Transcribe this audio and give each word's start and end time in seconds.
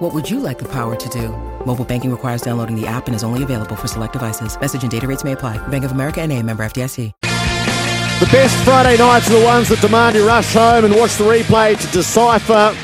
What 0.00 0.14
would 0.14 0.30
you 0.30 0.40
like 0.40 0.58
the 0.58 0.68
power 0.68 0.96
to 0.96 1.08
do? 1.10 1.28
Mobile 1.66 1.84
banking 1.84 2.10
requires 2.10 2.40
downloading 2.40 2.74
the 2.74 2.86
app 2.86 3.06
and 3.06 3.14
is 3.14 3.22
only 3.22 3.42
available 3.42 3.76
for 3.76 3.86
select 3.86 4.14
devices. 4.14 4.58
Message 4.58 4.80
and 4.80 4.90
data 4.90 5.06
rates 5.06 5.24
may 5.24 5.32
apply. 5.32 5.58
Bank 5.68 5.84
of 5.84 5.92
America 5.92 6.22
and 6.22 6.32
a 6.32 6.42
member 6.42 6.64
FDIC. 6.64 7.12
The 7.20 8.28
best 8.32 8.56
Friday 8.64 8.96
nights 8.96 9.30
are 9.30 9.38
the 9.38 9.44
ones 9.44 9.68
that 9.68 9.82
demand 9.82 10.16
you 10.16 10.26
rush 10.26 10.54
home 10.54 10.86
and 10.86 10.94
watch 10.94 11.16
the 11.16 11.24
replay 11.24 11.78
to 11.78 11.86
decipher 11.92 12.74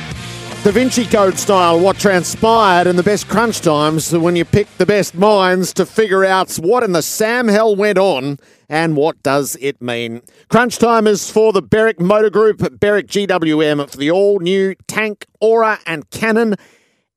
Da 0.62 0.72
Vinci 0.72 1.06
Code 1.06 1.38
style 1.38 1.80
what 1.80 1.96
transpired, 1.96 2.86
and 2.86 2.98
the 2.98 3.02
best 3.02 3.28
crunch 3.28 3.60
times 3.60 4.12
are 4.12 4.20
when 4.20 4.36
you 4.36 4.44
pick 4.44 4.66
the 4.76 4.84
best 4.84 5.14
minds 5.14 5.72
to 5.74 5.86
figure 5.86 6.24
out 6.24 6.52
what 6.56 6.82
in 6.82 6.92
the 6.92 7.02
Sam 7.02 7.48
hell 7.48 7.76
went 7.76 7.98
on 7.98 8.38
and 8.68 8.96
what 8.96 9.22
does 9.22 9.56
it 9.60 9.80
mean. 9.80 10.22
Crunch 10.48 10.78
time 10.78 11.06
is 11.06 11.30
for 11.30 11.52
the 11.52 11.62
Berwick 11.62 12.00
Motor 12.00 12.30
Group, 12.30 12.80
Berwick 12.80 13.06
GWM 13.06 13.88
for 13.88 13.96
the 13.96 14.10
all 14.10 14.40
new 14.40 14.74
Tank, 14.88 15.26
Ora, 15.40 15.78
and 15.86 16.10
Cannon 16.10 16.56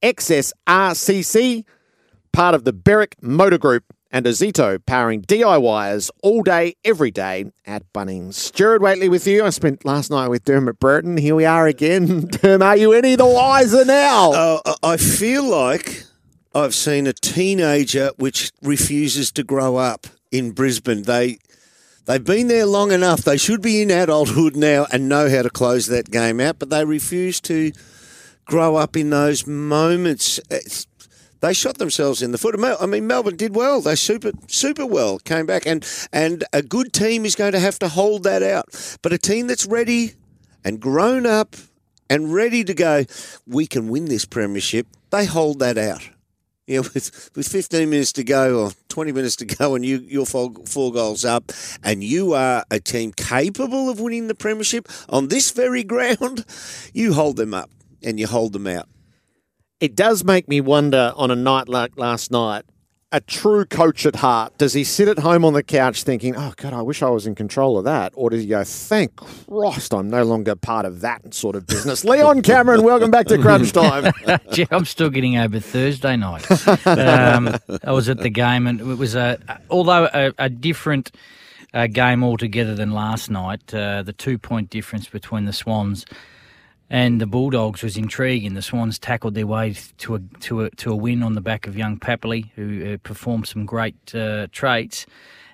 XS 0.01 0.53
RCC, 0.67 1.65
part 2.31 2.55
of 2.55 2.63
the 2.63 2.73
Berwick 2.73 3.15
Motor 3.21 3.57
Group 3.57 3.83
and 4.11 4.25
Ozito 4.25 4.83
powering 4.85 5.21
DIYers 5.21 6.09
all 6.23 6.41
day, 6.41 6.75
every 6.83 7.11
day 7.11 7.51
at 7.65 7.91
Bunnings. 7.93 8.51
Gerard 8.53 8.81
Whateley 8.81 9.09
with 9.09 9.27
you. 9.27 9.43
I 9.43 9.49
spent 9.51 9.85
last 9.85 10.09
night 10.09 10.29
with 10.29 10.45
Dermott 10.45 10.79
Brereton. 10.79 11.17
Here 11.17 11.35
we 11.35 11.45
are 11.45 11.67
again. 11.67 12.21
Derm, 12.27 12.63
are 12.63 12.77
you 12.77 12.93
any 12.93 13.15
the 13.15 13.25
wiser 13.25 13.85
now? 13.85 14.31
Uh, 14.31 14.73
I 14.81 14.97
feel 14.97 15.43
like 15.43 16.03
I've 16.55 16.73
seen 16.73 17.05
a 17.05 17.13
teenager 17.13 18.11
which 18.17 18.51
refuses 18.61 19.31
to 19.33 19.43
grow 19.43 19.77
up 19.77 20.07
in 20.31 20.51
Brisbane. 20.51 21.03
They 21.03 21.37
they've 22.05 22.23
been 22.23 22.47
there 22.47 22.65
long 22.65 22.91
enough. 22.91 23.21
They 23.21 23.37
should 23.37 23.61
be 23.61 23.81
in 23.81 23.91
adulthood 23.91 24.55
now 24.55 24.87
and 24.91 25.07
know 25.07 25.29
how 25.29 25.43
to 25.43 25.49
close 25.49 25.85
that 25.87 26.09
game 26.09 26.39
out, 26.39 26.57
but 26.57 26.71
they 26.71 26.83
refuse 26.83 27.39
to 27.41 27.71
grow 28.49 28.75
up 28.75 28.97
in 28.97 29.11
those 29.11 29.45
moments. 29.45 30.39
It's, 30.49 30.87
they 31.39 31.53
shot 31.53 31.77
themselves 31.77 32.21
in 32.21 32.31
the 32.31 32.37
foot. 32.37 32.55
I 32.59 32.85
mean, 32.85 33.07
Melbourne 33.07 33.37
did 33.37 33.55
well. 33.55 33.79
They 33.79 33.95
super 33.95 34.31
super 34.47 34.85
well 34.85 35.19
came 35.19 35.45
back, 35.45 35.65
and 35.65 35.87
and 36.11 36.43
a 36.51 36.61
good 36.61 36.91
team 36.91 37.25
is 37.25 37.35
going 37.35 37.53
to 37.53 37.59
have 37.59 37.79
to 37.79 37.87
hold 37.87 38.23
that 38.23 38.43
out. 38.43 38.97
But 39.01 39.13
a 39.13 39.17
team 39.17 39.47
that's 39.47 39.65
ready 39.65 40.15
and 40.65 40.81
grown 40.81 41.25
up 41.25 41.55
and 42.09 42.33
ready 42.33 42.63
to 42.65 42.73
go, 42.73 43.05
we 43.45 43.67
can 43.67 43.87
win 43.87 44.05
this 44.05 44.25
premiership. 44.25 44.87
They 45.11 45.25
hold 45.25 45.59
that 45.59 45.77
out. 45.77 46.09
You 46.67 46.75
know, 46.81 46.89
with, 46.93 47.31
with 47.35 47.47
15 47.47 47.89
minutes 47.89 48.11
to 48.13 48.23
go 48.23 48.59
or 48.59 48.71
20 48.89 49.11
minutes 49.11 49.37
to 49.37 49.45
go 49.45 49.73
and 49.73 49.83
you, 49.83 50.05
you're 50.07 50.25
four, 50.25 50.51
four 50.67 50.91
goals 50.91 51.25
up 51.25 51.51
and 51.83 52.03
you 52.03 52.33
are 52.33 52.63
a 52.69 52.79
team 52.79 53.11
capable 53.11 53.89
of 53.89 53.99
winning 53.99 54.27
the 54.27 54.35
premiership 54.35 54.87
on 55.07 55.29
this 55.29 55.49
very 55.49 55.83
ground, 55.93 56.45
you 56.93 57.13
hold 57.13 57.37
them 57.37 57.55
up 57.55 57.71
and 58.03 58.19
you 58.19 58.27
hold 58.27 58.53
them 58.53 58.67
out 58.67 58.87
it 59.79 59.95
does 59.95 60.23
make 60.23 60.47
me 60.47 60.61
wonder 60.61 61.13
on 61.15 61.31
a 61.31 61.35
night 61.35 61.69
like 61.69 61.97
last 61.97 62.31
night. 62.31 62.65
A 63.11 63.19
true 63.19 63.65
coach 63.65 64.05
at 64.05 64.17
heart, 64.17 64.55
does 64.59 64.73
he 64.73 64.83
sit 64.83 65.07
at 65.07 65.17
home 65.17 65.43
on 65.43 65.53
the 65.53 65.63
couch 65.63 66.03
thinking, 66.03 66.35
"Oh 66.35 66.53
God, 66.57 66.73
I 66.73 66.83
wish 66.83 67.01
I 67.01 67.09
was 67.09 67.25
in 67.25 67.33
control 67.33 67.79
of 67.79 67.85
that," 67.85 68.13
or 68.15 68.29
does 68.29 68.41
he 68.41 68.47
go, 68.47 68.63
"Thank 68.63 69.15
Christ, 69.15 69.95
I'm 69.95 70.11
no 70.11 70.23
longer 70.23 70.55
part 70.55 70.85
of 70.85 71.01
that 71.01 71.33
sort 71.33 71.55
of 71.55 71.65
business"? 71.65 72.05
Leon 72.05 72.41
Cameron, 72.43 72.83
welcome 72.83 73.09
back 73.09 73.25
to 73.27 73.39
Crunch 73.39 73.71
Time. 73.71 74.13
Gee, 74.53 74.67
I'm 74.69 74.85
still 74.85 75.09
getting 75.09 75.37
over 75.37 75.59
Thursday 75.59 76.17
night. 76.17 76.45
Um, 76.85 77.55
I 77.83 77.93
was 77.93 78.09
at 78.09 78.19
the 78.19 78.29
game, 78.29 78.67
and 78.67 78.79
it 78.79 78.97
was 78.99 79.15
a, 79.15 79.39
although 79.71 80.07
a, 80.13 80.31
a 80.37 80.49
different 80.49 81.11
uh, 81.73 81.87
game 81.87 82.23
altogether 82.23 82.75
than 82.75 82.91
last 82.91 83.31
night. 83.31 83.73
Uh, 83.73 84.03
the 84.03 84.13
two 84.13 84.37
point 84.37 84.69
difference 84.69 85.09
between 85.09 85.45
the 85.45 85.53
Swans 85.53 86.05
and 86.89 87.21
the 87.21 87.27
Bulldogs 87.27 87.83
was 87.83 87.97
intriguing. 87.97 88.55
The 88.55 88.61
Swans 88.61 88.97
tackled 88.97 89.35
their 89.35 89.47
way 89.47 89.75
to 89.99 90.15
a 90.15 90.19
to 90.39 90.61
a 90.61 90.69
to 90.71 90.91
a 90.91 90.95
win 90.95 91.21
on 91.21 91.33
the 91.33 91.41
back 91.41 91.67
of 91.67 91.77
young 91.77 91.99
Papley, 91.99 92.49
who 92.55 92.93
uh, 92.93 92.97
performed 93.03 93.47
some 93.47 93.65
great 93.65 94.15
uh, 94.15 94.47
traits. 94.51 95.05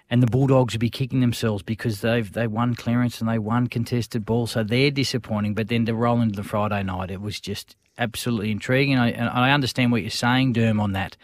And 0.07 0.21
the 0.21 0.27
Bulldogs 0.27 0.75
would 0.75 0.79
be 0.79 0.91
kicking 0.91 1.19
themselves 1.19 1.63
because 1.63 2.01
they've 2.01 2.31
they 2.31 2.47
won 2.47 2.75
clearance 2.75 3.19
and 3.19 3.29
they 3.29 3.39
won 3.39 3.67
contested 3.67 4.25
ball, 4.25 4.47
so 4.47 4.63
they're 4.63 4.91
disappointing. 4.91 5.55
But 5.55 5.67
then 5.67 5.85
to 5.87 5.95
roll 5.95 6.21
into 6.21 6.35
the 6.35 6.43
Friday 6.43 6.83
night, 6.83 7.11
it 7.11 7.21
was 7.21 7.39
just 7.39 7.75
absolutely 7.97 8.51
intriguing. 8.51 8.97
I, 8.97 9.11
and 9.11 9.29
I 9.29 9.51
understand 9.51 9.91
what 9.91 10.01
you're 10.01 10.11
saying, 10.11 10.53
Derm, 10.53 10.79
on 10.79 10.93
that. 10.93 11.17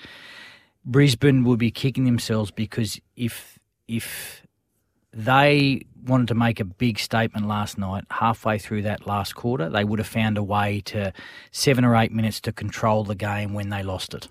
Brisbane 0.83 1.43
will 1.43 1.57
be 1.57 1.69
kicking 1.69 2.05
themselves 2.05 2.49
because 2.49 2.99
if 3.15 3.59
if 3.87 4.47
they 5.13 5.85
wanted 6.05 6.27
to 6.29 6.35
make 6.35 6.59
a 6.59 6.65
big 6.65 6.99
statement 6.99 7.47
last 7.47 7.77
night. 7.77 8.05
Halfway 8.09 8.57
through 8.57 8.83
that 8.83 9.05
last 9.05 9.35
quarter, 9.35 9.69
they 9.69 9.83
would 9.83 9.99
have 9.99 10.07
found 10.07 10.37
a 10.37 10.43
way 10.43 10.81
to 10.85 11.13
seven 11.51 11.85
or 11.85 11.95
eight 11.95 12.11
minutes 12.11 12.39
to 12.41 12.51
control 12.51 13.03
the 13.03 13.15
game 13.15 13.53
when 13.53 13.69
they 13.69 13.83
lost 13.83 14.13
it. 14.13 14.27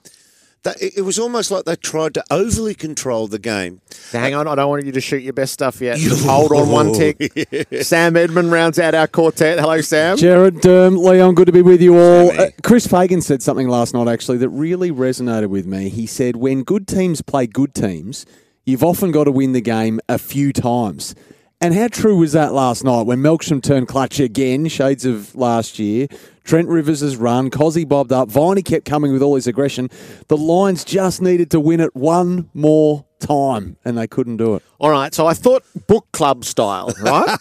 it 0.81 1.05
was 1.05 1.19
almost 1.19 1.51
like 1.51 1.65
they 1.65 1.77
tried 1.77 2.13
to 2.15 2.25
overly 2.31 2.75
control 2.75 3.27
the 3.27 3.39
game. 3.39 3.81
Hang 4.13 4.35
on, 4.35 4.49
I 4.49 4.55
don't 4.55 4.69
want 4.69 4.85
you 4.85 4.93
to 4.93 5.01
shoot 5.01 5.23
your 5.23 5.33
best 5.33 5.53
stuff 5.53 5.81
yet. 5.81 5.99
Just 5.99 6.27
hold 6.27 6.53
on 6.53 6.69
one 6.69 6.93
tick. 6.93 7.67
Sam 7.83 8.17
Edmund 8.17 8.51
rounds 8.51 8.79
out 8.79 8.95
our 8.95 9.07
quartet. 9.07 9.59
Hello, 9.59 9.81
Sam. 9.81 10.17
Gerard, 10.17 10.65
um, 10.67 10.97
Leon, 10.97 11.35
good 11.35 11.47
to 11.47 11.53
be 11.53 11.63
with 11.63 11.81
you 11.81 11.97
all. 11.97 12.31
Uh, 12.33 12.51
Chris 12.63 12.87
Fagan 12.87 13.21
said 13.21 13.43
something 13.43 13.69
last 13.69 13.95
night, 13.95 14.09
actually, 14.09 14.39
that 14.39 14.49
really 14.49 14.91
resonated 14.91 15.49
with 15.49 15.67
me. 15.67 15.89
He 15.89 16.07
said, 16.07 16.37
when 16.37 16.63
good 16.63 16.87
teams 16.89 17.23
play 17.23 17.47
good 17.47 17.75
teams, 17.75 18.27
you've 18.65 18.85
often 18.85 19.11
got 19.13 19.25
to 19.25 19.33
win 19.33 19.53
the 19.53 19.61
game 19.61 20.01
a 20.09 20.19
few 20.19 20.53
times. 20.53 21.15
And 21.63 21.75
how 21.75 21.89
true 21.89 22.17
was 22.17 22.33
that 22.33 22.55
last 22.55 22.85
night 22.85 23.03
when 23.03 23.19
Melksham 23.19 23.63
turned 23.63 23.87
clutch 23.87 24.19
again, 24.19 24.67
shades 24.69 25.05
of 25.05 25.35
last 25.35 25.79
year? 25.79 26.07
Trent 26.43 26.69
Rivers 26.69 27.01
has 27.01 27.17
run, 27.19 27.51
Cozzy 27.51 27.87
bobbed 27.87 28.13
up, 28.13 28.31
Viney 28.31 28.63
kept 28.63 28.87
coming 28.87 29.13
with 29.13 29.21
all 29.21 29.35
his 29.35 29.47
aggression. 29.47 29.91
The 30.29 30.39
Lions 30.39 30.85
just 30.85 31.21
needed 31.21 31.51
to 31.51 31.61
win 31.61 31.81
it 31.81 31.95
one 31.95 32.49
more 32.55 33.05
time, 33.19 33.77
and 33.85 33.99
they 33.99 34.07
couldn't 34.07 34.39
do 34.39 34.55
it. 34.55 34.63
All 34.79 34.89
right, 34.91 35.13
so 35.15 35.27
I 35.27 35.35
thought 35.35 35.63
book 35.87 36.07
club 36.13 36.47
style, 36.47 36.95
right? 37.03 37.37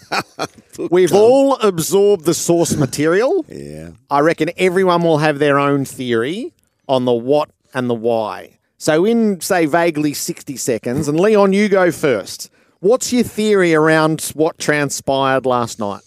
We've 0.92 1.10
club. 1.10 1.22
all 1.24 1.56
absorbed 1.56 2.26
the 2.26 2.34
source 2.34 2.76
material. 2.76 3.46
yeah. 3.48 3.92
I 4.12 4.20
reckon 4.20 4.50
everyone 4.58 5.02
will 5.02 5.20
have 5.20 5.40
their 5.40 5.58
own 5.58 5.86
theory 5.86 6.54
on 6.90 7.06
the 7.06 7.14
what 7.14 7.50
and 7.74 7.90
the 7.90 7.96
why. 7.96 8.59
So, 8.80 9.04
in, 9.04 9.42
say, 9.42 9.66
vaguely 9.66 10.14
60 10.14 10.56
seconds, 10.56 11.10
and 11.10 11.20
Leon, 11.20 11.52
you 11.52 11.68
go 11.68 11.92
first. 11.92 12.50
What's 12.80 13.12
your 13.12 13.24
theory 13.24 13.76
around 13.76 14.32
what 14.36 14.58
transpired 14.58 15.46
last 15.46 15.80
night? 15.80 16.02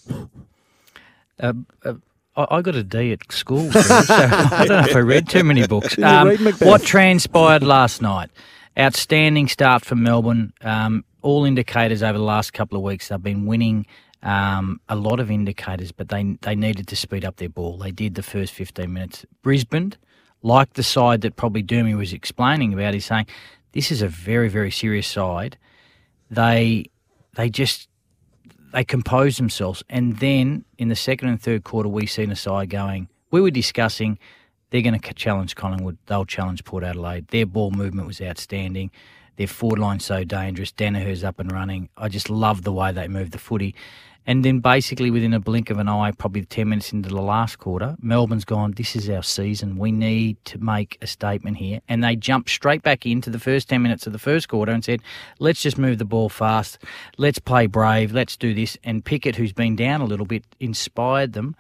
Uh, 1.38 1.52
uh, 1.84 1.94
I 2.34 2.62
got 2.62 2.74
a 2.74 2.82
D 2.82 3.12
at 3.12 3.30
school, 3.30 3.70
so 3.70 3.80
I 4.08 4.64
don't 4.66 4.82
know 4.84 4.88
if 4.88 4.96
I 4.96 5.00
read 5.00 5.28
too 5.28 5.44
many 5.44 5.66
books. 5.66 5.98
Um, 5.98 6.34
what 6.60 6.82
transpired 6.82 7.62
last 7.62 8.00
night? 8.00 8.30
Outstanding 8.78 9.48
start 9.48 9.84
for 9.84 9.94
Melbourne. 9.94 10.54
Um, 10.62 11.04
all 11.20 11.44
indicators 11.44 12.02
over 12.02 12.16
the 12.16 12.24
last 12.24 12.54
couple 12.54 12.78
of 12.78 12.82
weeks, 12.82 13.08
they've 13.08 13.22
been 13.22 13.44
winning 13.44 13.84
um, 14.22 14.80
a 14.88 14.96
lot 14.96 15.20
of 15.20 15.30
indicators, 15.30 15.92
but 15.92 16.08
they 16.08 16.38
they 16.40 16.54
needed 16.54 16.88
to 16.88 16.96
speed 16.96 17.26
up 17.26 17.36
their 17.36 17.50
ball. 17.50 17.76
They 17.76 17.90
did 17.90 18.14
the 18.14 18.22
first 18.22 18.54
15 18.54 18.90
minutes. 18.90 19.26
Brisbane, 19.42 19.92
like 20.42 20.75
the 20.75 20.82
side 20.82 21.20
that 21.22 21.36
probably 21.36 21.62
Dermy 21.62 21.97
was 21.97 22.12
explaining 22.12 22.72
about, 22.72 22.94
is 22.94 23.04
saying 23.06 23.26
this 23.72 23.91
is 23.91 24.03
a 24.03 24.08
very, 24.08 24.48
very 24.48 24.70
serious 24.70 25.06
side 25.06 25.56
they 26.32 26.86
they 27.36 27.48
just 27.48 27.88
they 28.72 28.84
compose 28.84 29.37
themselves, 29.37 29.84
and 29.90 30.16
then 30.19 30.64
in 30.78 30.88
the 30.88 30.96
second 30.96 31.28
and 31.28 31.40
third 31.40 31.62
quarter, 31.62 31.88
we 31.90 32.06
seen 32.06 32.31
a 32.31 32.37
side 32.37 32.70
going. 32.70 33.08
We 33.31 33.40
were 33.40 33.50
discussing 33.50 34.19
they're 34.70 34.81
going 34.81 34.99
to 34.99 35.14
challenge 35.14 35.55
Collingwood. 35.55 35.99
They'll 36.06 36.25
challenge 36.25 36.64
Port 36.64 36.82
Adelaide. 36.82 37.28
Their 37.28 37.44
ball 37.44 37.70
movement 37.70 38.06
was 38.06 38.22
outstanding. 38.22 38.90
Their 39.37 39.46
forward 39.46 39.78
line 39.78 40.00
so 40.00 40.25
dangerous. 40.25 40.72
Daniher's 40.72 41.22
up 41.22 41.38
and 41.38 41.52
running. 41.52 41.90
I 41.99 42.08
just 42.08 42.31
love 42.31 42.62
the 42.62 42.72
way 42.72 42.93
they 42.93 43.08
move 43.08 43.32
the 43.32 43.38
footy. 43.38 43.75
And 44.26 44.44
then 44.44 44.60
basically 44.60 45.10
within 45.10 45.32
a 45.32 45.40
blink 45.40 45.70
of 45.70 45.78
an 45.78 45.88
eye, 45.88 46.12
probably 46.12 46.44
10 46.44 46.69
minutes 46.69 46.92
into 46.92 47.08
the 47.08 47.20
last 47.20 47.58
quarter, 47.58 47.96
Melbourne's 48.00 48.44
gone, 48.44 48.72
this 48.72 48.94
is 48.94 49.10
our 49.10 49.22
season. 49.22 49.78
We 49.78 49.90
need 49.90 50.36
to 50.46 50.58
make 50.58 50.98
a 51.02 51.06
statement 51.06 51.56
here. 51.56 51.80
And 51.88 52.04
they 52.04 52.14
jumped 52.14 52.50
straight 52.50 52.82
back 52.82 53.04
into 53.04 53.30
the 53.30 53.40
first 53.40 53.69
10 53.69 53.82
minutes 53.82 54.06
of 54.06 54.12
the 54.12 54.19
first 54.19 54.48
quarter 54.48 54.70
and 54.70 54.84
said, 54.84 55.00
let's 55.38 55.62
just 55.62 55.78
move 55.78 55.98
the 55.98 56.04
ball 56.04 56.28
fast. 56.28 56.78
Let's 57.19 57.38
play 57.38 57.66
brave. 57.66 58.12
Let's 58.12 58.36
do 58.36 58.54
this. 58.54 58.78
And 58.84 59.04
Pickett, 59.04 59.36
who's 59.36 59.52
been 59.52 59.76
down 59.76 60.00
a 60.00 60.06
little 60.06 60.26
bit, 60.26 60.44
inspired 60.60 61.32
them 61.32 61.56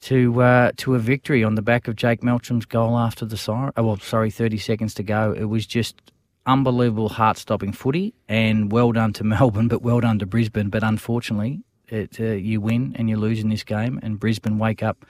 to 0.00 0.40
uh, 0.42 0.70
to 0.76 0.94
a 0.94 0.98
victory 0.98 1.42
on 1.42 1.56
the 1.56 1.62
back 1.62 1.88
of 1.88 1.96
Jake 1.96 2.20
Melksham's 2.20 2.66
goal 2.66 2.96
after 2.96 3.24
the 3.26 3.36
siren. 3.36 3.72
Oh, 3.76 3.84
well, 3.84 3.98
sorry, 3.98 4.30
30 4.30 4.58
seconds 4.58 4.94
to 4.94 5.02
go. 5.02 5.32
It 5.32 5.44
was 5.44 5.66
just 5.66 6.00
unbelievable 6.46 7.08
heart-stopping 7.10 7.72
footy, 7.72 8.14
and 8.28 8.72
well 8.72 8.92
done 8.92 9.12
to 9.14 9.24
Melbourne, 9.34 9.68
but 9.68 9.82
well 9.82 10.00
done 10.00 10.18
to 10.18 10.26
Brisbane. 10.26 10.68
But 10.70 10.82
unfortunately, 10.82 11.62
it, 11.88 12.20
uh, 12.20 12.24
you 12.24 12.60
win 12.60 12.94
and 12.98 13.08
you 13.08 13.16
lose 13.16 13.40
in 13.40 13.48
this 13.48 13.64
game, 13.64 13.98
and 14.02 14.18
Brisbane 14.18 14.58
wake 14.58 14.82
up 14.82 15.04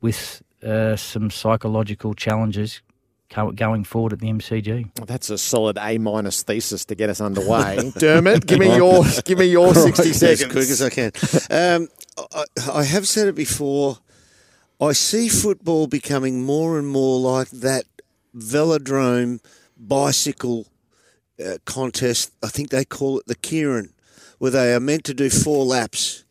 with 0.00 0.42
uh, 0.62 0.96
some 0.96 1.30
psychological 1.30 2.14
challenges 2.14 2.82
going 3.56 3.84
forward 3.84 4.12
at 4.12 4.20
the 4.20 4.28
MCG. 4.28 5.06
That's 5.06 5.30
a 5.30 5.38
solid 5.38 5.76
A 5.80 5.98
minus 5.98 6.42
thesis 6.42 6.84
to 6.86 6.94
get 6.94 7.10
us 7.10 7.20
underway. 7.20 7.90
Dermott, 7.98 8.46
give 8.46 8.58
me 8.58 8.74
your 8.76 9.04
give 9.24 9.38
me 9.38 9.46
your 9.46 9.74
sixty 9.74 10.12
seconds 10.12 10.42
as 10.42 10.52
quick 10.52 10.68
as 10.68 10.82
I 10.82 10.90
can. 10.90 11.12
Um, 11.50 11.88
I, 12.32 12.44
I 12.80 12.84
have 12.84 13.08
said 13.08 13.28
it 13.28 13.34
before. 13.34 13.98
I 14.80 14.92
see 14.92 15.28
football 15.28 15.86
becoming 15.86 16.42
more 16.44 16.78
and 16.78 16.86
more 16.86 17.18
like 17.18 17.48
that 17.50 17.84
velodrome 18.36 19.40
bicycle 19.76 20.66
uh, 21.44 21.58
contest. 21.64 22.32
I 22.42 22.48
think 22.48 22.70
they 22.70 22.84
call 22.84 23.18
it 23.18 23.26
the 23.26 23.36
keirin, 23.36 23.92
where 24.38 24.50
they 24.50 24.74
are 24.74 24.80
meant 24.80 25.04
to 25.04 25.14
do 25.14 25.30
four 25.30 25.64
laps 25.64 26.24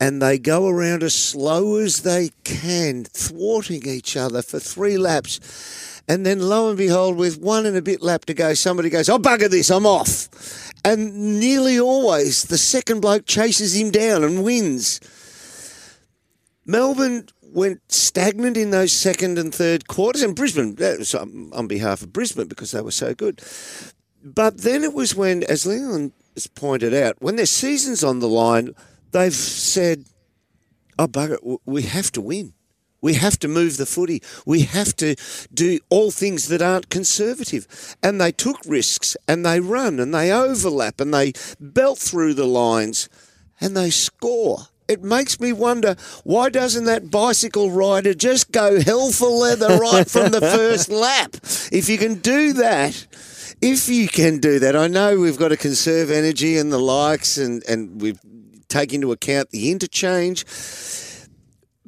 and 0.00 0.20
they 0.20 0.38
go 0.38 0.68
around 0.68 1.02
as 1.02 1.14
slow 1.14 1.76
as 1.76 2.02
they 2.02 2.30
can, 2.44 3.04
thwarting 3.04 3.86
each 3.86 4.16
other 4.16 4.42
for 4.42 4.58
three 4.58 4.98
laps. 4.98 6.02
And 6.08 6.24
then 6.24 6.40
lo 6.40 6.68
and 6.68 6.78
behold, 6.78 7.16
with 7.16 7.40
one 7.40 7.66
and 7.66 7.76
a 7.76 7.82
bit 7.82 8.02
lap 8.02 8.26
to 8.26 8.34
go, 8.34 8.54
somebody 8.54 8.90
goes, 8.90 9.08
Oh, 9.08 9.18
bugger 9.18 9.50
this, 9.50 9.70
I'm 9.70 9.86
off. 9.86 10.28
And 10.84 11.40
nearly 11.40 11.80
always 11.80 12.44
the 12.44 12.58
second 12.58 13.00
bloke 13.00 13.26
chases 13.26 13.74
him 13.74 13.90
down 13.90 14.22
and 14.22 14.44
wins. 14.44 15.00
Melbourne 16.64 17.28
went 17.52 17.80
stagnant 17.90 18.56
in 18.56 18.70
those 18.70 18.92
second 18.92 19.38
and 19.38 19.54
third 19.54 19.88
quarters, 19.88 20.22
and 20.22 20.34
Brisbane, 20.34 20.76
on 21.52 21.66
behalf 21.66 22.02
of 22.02 22.12
Brisbane 22.12 22.48
because 22.48 22.70
they 22.70 22.80
were 22.80 22.90
so 22.90 23.14
good. 23.14 23.42
But 24.22 24.58
then 24.58 24.82
it 24.82 24.92
was 24.92 25.14
when, 25.14 25.44
as 25.44 25.66
Leon 25.66 26.12
has 26.34 26.46
pointed 26.46 26.92
out, 26.92 27.16
when 27.20 27.36
their 27.36 27.46
season's 27.46 28.02
on 28.02 28.20
the 28.20 28.28
line, 28.28 28.74
they've 29.12 29.34
said, 29.34 30.04
oh, 30.98 31.06
bugger, 31.06 31.58
we 31.64 31.82
have 31.82 32.10
to 32.12 32.20
win. 32.20 32.52
We 33.00 33.14
have 33.14 33.38
to 33.40 33.48
move 33.48 33.76
the 33.76 33.86
footy. 33.86 34.22
We 34.44 34.62
have 34.62 34.96
to 34.96 35.14
do 35.52 35.78
all 35.90 36.10
things 36.10 36.48
that 36.48 36.62
aren't 36.62 36.90
conservative. 36.90 37.96
And 38.02 38.20
they 38.20 38.32
took 38.32 38.56
risks 38.66 39.16
and 39.28 39.46
they 39.46 39.60
run 39.60 40.00
and 40.00 40.12
they 40.12 40.32
overlap 40.32 41.00
and 41.00 41.14
they 41.14 41.34
belt 41.60 41.98
through 41.98 42.34
the 42.34 42.46
lines 42.46 43.08
and 43.60 43.76
they 43.76 43.90
score. 43.90 44.68
It 44.88 45.02
makes 45.02 45.40
me 45.40 45.52
wonder 45.52 45.96
why 46.24 46.48
doesn't 46.48 46.84
that 46.84 47.10
bicycle 47.10 47.70
rider 47.70 48.14
just 48.14 48.52
go 48.52 48.80
hell 48.80 49.10
for 49.10 49.28
leather 49.28 49.78
right 49.78 50.08
from 50.08 50.30
the 50.30 50.40
first 50.40 50.88
lap? 50.90 51.34
If 51.72 51.88
you 51.88 51.98
can 51.98 52.16
do 52.16 52.52
that, 52.54 53.06
if 53.60 53.88
you 53.88 54.08
can 54.08 54.38
do 54.38 54.58
that, 54.60 54.76
I 54.76 54.86
know 54.86 55.18
we've 55.18 55.38
got 55.38 55.48
to 55.48 55.56
conserve 55.56 56.10
energy 56.10 56.56
and 56.56 56.72
the 56.72 56.78
likes, 56.78 57.36
and, 57.36 57.64
and 57.68 58.00
we've 58.00 58.20
take 58.68 58.92
into 58.92 59.12
account 59.12 59.50
the 59.50 59.70
interchange. 59.70 60.44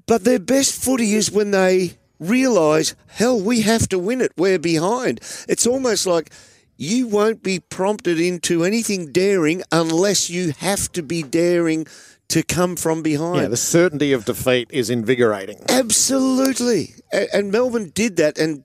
But 0.07 0.25
their 0.25 0.39
best 0.39 0.83
footy 0.83 1.15
is 1.15 1.31
when 1.31 1.51
they 1.51 1.99
realise, 2.19 2.95
hell, 3.09 3.41
we 3.41 3.63
have 3.63 3.89
to 3.89 3.99
win 3.99 4.21
it. 4.21 4.33
We're 4.37 4.59
behind. 4.59 5.21
It's 5.49 5.67
almost 5.67 6.07
like 6.07 6.33
you 6.77 7.07
won't 7.09 7.43
be 7.43 7.61
prompted 7.61 8.21
into 8.21 8.65
anything 8.65 9.13
daring 9.13 9.63
unless 9.71 10.31
you 10.31 10.53
have 10.59 10.91
to 10.93 11.03
be 11.03 11.23
daring 11.23 11.87
to 12.29 12.43
come 12.43 12.77
from 12.77 13.03
behind. 13.03 13.43
Yeah, 13.43 13.49
the 13.49 13.57
certainty 13.57 14.13
of 14.13 14.25
defeat 14.25 14.69
is 14.71 14.91
invigorating. 14.91 15.61
Absolutely. 15.69 16.95
And, 17.13 17.29
and 17.33 17.53
Melbourne 17.53 17.91
did 17.95 18.17
that, 18.17 18.39
and 18.39 18.65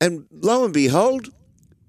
and 0.00 0.26
lo 0.30 0.64
and 0.64 0.74
behold, 0.74 1.30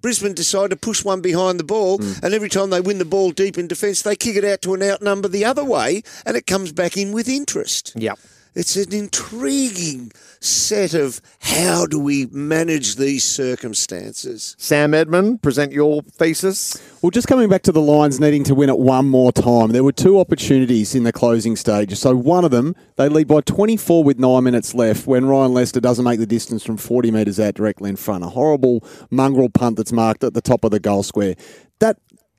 Brisbane 0.01 0.33
decide 0.33 0.69
to 0.69 0.75
push 0.75 1.03
one 1.03 1.21
behind 1.21 1.59
the 1.59 1.63
ball, 1.63 1.99
mm. 1.99 2.23
and 2.23 2.33
every 2.33 2.49
time 2.49 2.69
they 2.69 2.81
win 2.81 2.99
the 2.99 3.05
ball 3.05 3.31
deep 3.31 3.57
in 3.57 3.67
defence, 3.67 4.01
they 4.01 4.15
kick 4.15 4.35
it 4.35 4.45
out 4.45 4.61
to 4.61 4.73
an 4.73 4.83
outnumber 4.83 5.27
the 5.27 5.45
other 5.45 5.63
way, 5.63 6.03
and 6.25 6.37
it 6.37 6.45
comes 6.45 6.71
back 6.71 6.95
in 6.97 7.11
with 7.11 7.27
interest. 7.27 7.93
Yep. 7.95 8.19
It's 8.55 8.77
an 8.77 8.93
intriguing 8.93 10.13
set 10.39 10.93
of 10.93 11.19
how 11.39 11.85
do 11.85 11.99
we 11.99 12.27
manage 12.27 12.95
these 12.95 13.25
circumstances. 13.25 14.55
Sam 14.57 14.93
Edmund, 14.93 15.41
present 15.41 15.73
your 15.73 16.03
thesis. 16.03 16.81
Well, 17.01 17.09
just 17.09 17.27
coming 17.27 17.49
back 17.49 17.63
to 17.63 17.73
the 17.73 17.81
Lions 17.81 18.17
needing 18.17 18.45
to 18.45 18.55
win 18.55 18.69
it 18.69 18.79
one 18.79 19.07
more 19.07 19.33
time, 19.33 19.71
there 19.71 19.83
were 19.83 19.91
two 19.91 20.19
opportunities 20.19 20.95
in 20.95 21.03
the 21.03 21.11
closing 21.11 21.57
stage. 21.57 21.93
So 21.97 22.15
one 22.15 22.45
of 22.45 22.51
them, 22.51 22.77
they 22.95 23.09
lead 23.09 23.27
by 23.27 23.41
24 23.41 24.05
with 24.05 24.19
nine 24.19 24.45
minutes 24.45 24.73
left 24.73 25.05
when 25.05 25.25
Ryan 25.25 25.53
Lester 25.53 25.81
doesn't 25.81 26.05
make 26.05 26.19
the 26.19 26.25
distance 26.25 26.63
from 26.63 26.77
40 26.77 27.11
metres 27.11 27.41
out 27.41 27.55
directly 27.55 27.89
in 27.89 27.97
front. 27.97 28.23
A 28.23 28.29
horrible 28.29 28.85
mongrel 29.11 29.49
punt 29.49 29.75
that's 29.75 29.91
marked 29.91 30.23
at 30.23 30.33
the 30.33 30.41
top 30.41 30.63
of 30.63 30.71
the 30.71 30.79
goal 30.79 31.03
square. 31.03 31.35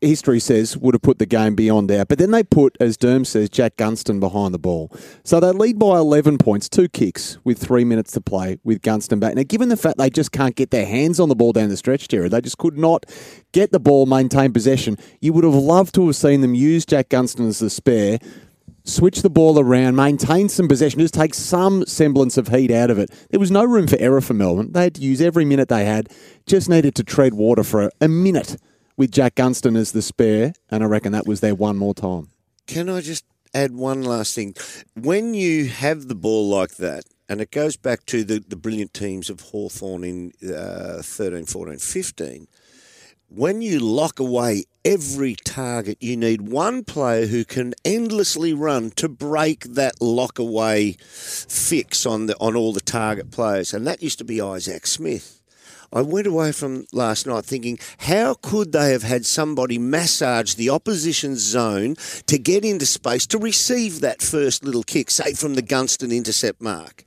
History 0.01 0.41
says 0.41 0.77
would 0.77 0.95
have 0.95 1.03
put 1.03 1.19
the 1.19 1.27
game 1.27 1.55
beyond 1.55 1.89
doubt. 1.89 2.09
But 2.09 2.19
then 2.19 2.31
they 2.31 2.43
put, 2.43 2.77
as 2.81 2.99
Derm 2.99 3.27
says, 3.27 3.49
Jack 3.49 3.77
Gunston 3.77 4.21
behind 4.21 4.53
the 4.53 4.59
ball. 4.59 4.91
So 5.25 5.41
they 5.41 5.51
lead 5.53 5.79
by 5.79 5.97
11 5.97 6.39
points, 6.39 6.69
two 6.69 6.89
kicks 6.89 7.39
with 7.45 7.59
three 7.59 7.85
minutes 7.85 8.13
to 8.13 8.21
play 8.21 8.59
with 8.63 8.83
Gunston 8.83 9.21
back. 9.21 9.35
Now, 9.35 9.43
given 9.43 9.71
the 9.71 9.77
fact 9.77 9.97
they 9.99 10.11
just 10.11 10.33
can't 10.33 10.55
get 10.55 10.71
their 10.71 10.87
hands 10.87 11.19
on 11.19 11.29
the 11.29 11.35
ball 11.35 11.53
down 11.53 11.71
the 11.71 11.77
stretch, 11.77 12.09
Gerard, 12.09 12.33
they 12.33 12.41
just 12.43 12.59
could 12.59 12.77
not 12.77 13.07
get 13.53 13.73
the 13.73 13.81
ball, 13.81 14.05
maintain 14.07 14.53
possession. 14.53 14.99
You 15.21 15.33
would 15.33 15.45
have 15.45 15.55
loved 15.55 15.95
to 15.95 16.07
have 16.07 16.17
seen 16.17 16.43
them 16.43 16.55
use 16.55 16.85
Jack 16.85 17.09
Gunston 17.09 17.49
as 17.49 17.61
the 17.61 17.71
spare. 17.71 18.19
Switch 18.85 19.23
the 19.23 19.31
ball 19.31 19.59
around, 19.59 19.97
maintain 19.97 20.49
some 20.49 20.69
possession, 20.69 21.01
just 21.01 21.15
take 21.15 21.35
some 21.35 21.85
semblance 21.87 22.37
of 22.37 22.49
heat 22.49 22.71
out 22.71 22.89
of 22.89 22.99
it. 23.01 23.11
There 23.31 23.41
was 23.41 23.51
no 23.51 23.65
room 23.65 23.89
for 23.89 23.97
error 23.99 24.21
for 24.21 24.35
Melbourne. 24.35 24.71
They 24.71 24.85
had 24.85 24.95
to 24.95 25.01
use 25.01 25.21
every 25.21 25.45
minute 25.45 25.69
they 25.69 25.85
had, 25.85 26.09
just 26.47 26.69
needed 26.69 26.95
to 26.95 27.03
tread 27.03 27.35
water 27.35 27.65
for 27.65 27.91
a 28.01 28.07
minute 28.07 28.57
with 28.97 29.11
Jack 29.11 29.35
Gunston 29.35 29.77
as 29.77 29.93
the 29.93 30.03
spare, 30.03 30.55
and 30.71 30.83
I 30.83 30.87
reckon 30.87 31.13
that 31.13 31.27
was 31.27 31.41
there 31.41 31.55
one 31.55 31.77
more 31.77 31.95
time. 31.95 32.29
Can 32.67 32.89
I 32.89 33.01
just 33.01 33.25
add 33.55 33.73
one 33.73 34.03
last 34.03 34.35
thing? 34.35 34.55
When 34.95 35.35
you 35.35 35.67
have 35.67 36.09
the 36.09 36.15
ball 36.15 36.49
like 36.49 36.77
that, 36.77 37.05
and 37.29 37.41
it 37.41 37.51
goes 37.51 37.77
back 37.77 38.07
to 38.07 38.25
the, 38.25 38.39
the 38.47 38.57
brilliant 38.57 38.95
teams 38.95 39.29
of 39.31 39.41
Hawthorn 39.41 40.05
in 40.05 40.33
uh, 40.43 41.03
13, 41.03 41.47
14, 41.47 41.79
15, 41.79 42.47
when 43.29 43.61
you 43.61 43.81
lock 43.81 44.21
away 44.21 44.65
every 44.85 45.35
target, 45.35 45.99
you 46.01 46.17
need 46.17 46.43
one 46.43 46.85
player 46.85 47.27
who 47.27 47.45
can 47.45 47.75
endlessly 47.85 48.53
run 48.53 48.93
to 48.93 49.09
break 49.09 49.65
that 49.65 50.01
lock 50.01 50.39
away 50.39 50.97
fix 51.01 52.07
on 52.07 52.27
the 52.27 52.37
on 52.39 52.55
all 52.55 52.73
the 52.73 52.81
target 52.81 53.33
players, 53.33 53.75
and 53.75 53.87
that 53.87 54.03
used 54.03 54.19
to 54.19 54.25
be 54.25 54.41
Isaac 54.41 54.87
Smith. 54.87 55.43
I 55.93 56.03
went 56.03 56.27
away 56.27 56.53
from 56.53 56.87
last 56.93 57.27
night 57.27 57.45
thinking, 57.45 57.79
how 57.99 58.35
could 58.35 58.73
they 58.73 58.93
have 58.93 59.03
had 59.03 59.25
somebody 59.25 59.79
massage 59.79 60.55
the 60.55 60.71
opposition 60.71 61.37
zone 61.37 61.97
to 62.27 62.39
get 62.39 62.65
into 62.65 62.87
space 62.87 63.27
to 63.29 63.39
receive 63.39 64.01
that 64.01 64.23
first 64.23 64.65
little 64.65 64.83
kick, 64.83 65.11
say 65.11 65.33
from 65.33 65.55
the 65.55 65.63
Gunston 65.63 66.13
intercept 66.13 66.61
mark? 66.61 67.05